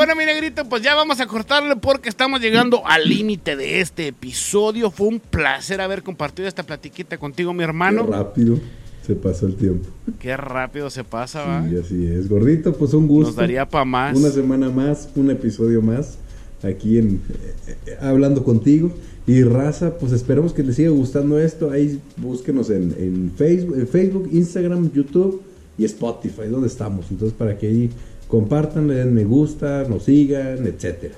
Bueno, 0.01 0.15
mi 0.15 0.25
negrito, 0.25 0.65
pues 0.67 0.81
ya 0.81 0.95
vamos 0.95 1.19
a 1.19 1.27
cortarle 1.27 1.75
porque 1.75 2.09
estamos 2.09 2.41
llegando 2.41 2.81
al 2.87 3.07
límite 3.07 3.55
de 3.55 3.81
este 3.81 4.07
episodio. 4.07 4.89
Fue 4.89 5.05
un 5.05 5.19
placer 5.19 5.79
haber 5.79 6.01
compartido 6.01 6.47
esta 6.47 6.63
platiquita 6.63 7.19
contigo, 7.19 7.53
mi 7.53 7.59
Qué 7.59 7.65
hermano. 7.65 8.07
rápido 8.07 8.57
se 9.05 9.13
pasó 9.13 9.45
el 9.45 9.53
tiempo. 9.57 9.87
Qué 10.17 10.35
rápido 10.35 10.89
se 10.89 11.03
pasa, 11.03 11.45
va. 11.45 11.69
Sí, 11.69 11.77
así 11.77 12.07
es. 12.07 12.27
Gordito, 12.27 12.73
pues 12.73 12.95
un 12.95 13.07
gusto. 13.07 13.27
Nos 13.27 13.35
daría 13.35 13.69
para 13.69 13.85
más. 13.85 14.17
Una 14.17 14.31
semana 14.31 14.71
más, 14.71 15.07
un 15.15 15.29
episodio 15.29 15.83
más 15.83 16.17
aquí 16.63 16.97
en 16.97 17.21
eh, 17.67 17.75
eh, 17.85 17.97
hablando 18.01 18.43
contigo. 18.43 18.91
Y 19.27 19.43
raza, 19.43 19.99
pues 19.99 20.13
esperemos 20.13 20.51
que 20.51 20.63
les 20.63 20.77
siga 20.77 20.89
gustando 20.89 21.37
esto. 21.39 21.69
Ahí 21.69 22.01
búsquenos 22.17 22.71
en, 22.71 22.95
en 22.97 23.31
Facebook, 23.37 23.77
en 23.77 23.87
Facebook, 23.87 24.29
Instagram, 24.31 24.91
YouTube 24.93 25.43
y 25.77 25.85
Spotify, 25.85 26.47
donde 26.49 26.69
estamos. 26.69 27.05
Entonces, 27.11 27.37
para 27.37 27.55
que 27.55 27.67
ahí 27.67 27.91
compartan, 28.31 28.87
le 28.87 28.95
den 28.95 29.13
me 29.13 29.25
gusta, 29.25 29.83
nos 29.83 30.05
sigan, 30.05 30.65
etcétera. 30.65 31.15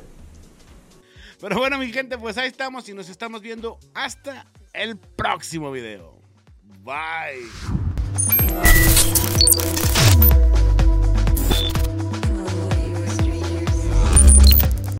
Pero 1.39 1.58
bueno, 1.58 1.78
mi 1.78 1.91
gente, 1.91 2.17
pues 2.17 2.38
ahí 2.38 2.47
estamos 2.47 2.89
y 2.89 2.93
nos 2.93 3.08
estamos 3.10 3.41
viendo 3.41 3.78
hasta 3.93 4.47
el 4.73 4.97
próximo 4.97 5.71
video. 5.71 6.17
Bye. 6.84 7.47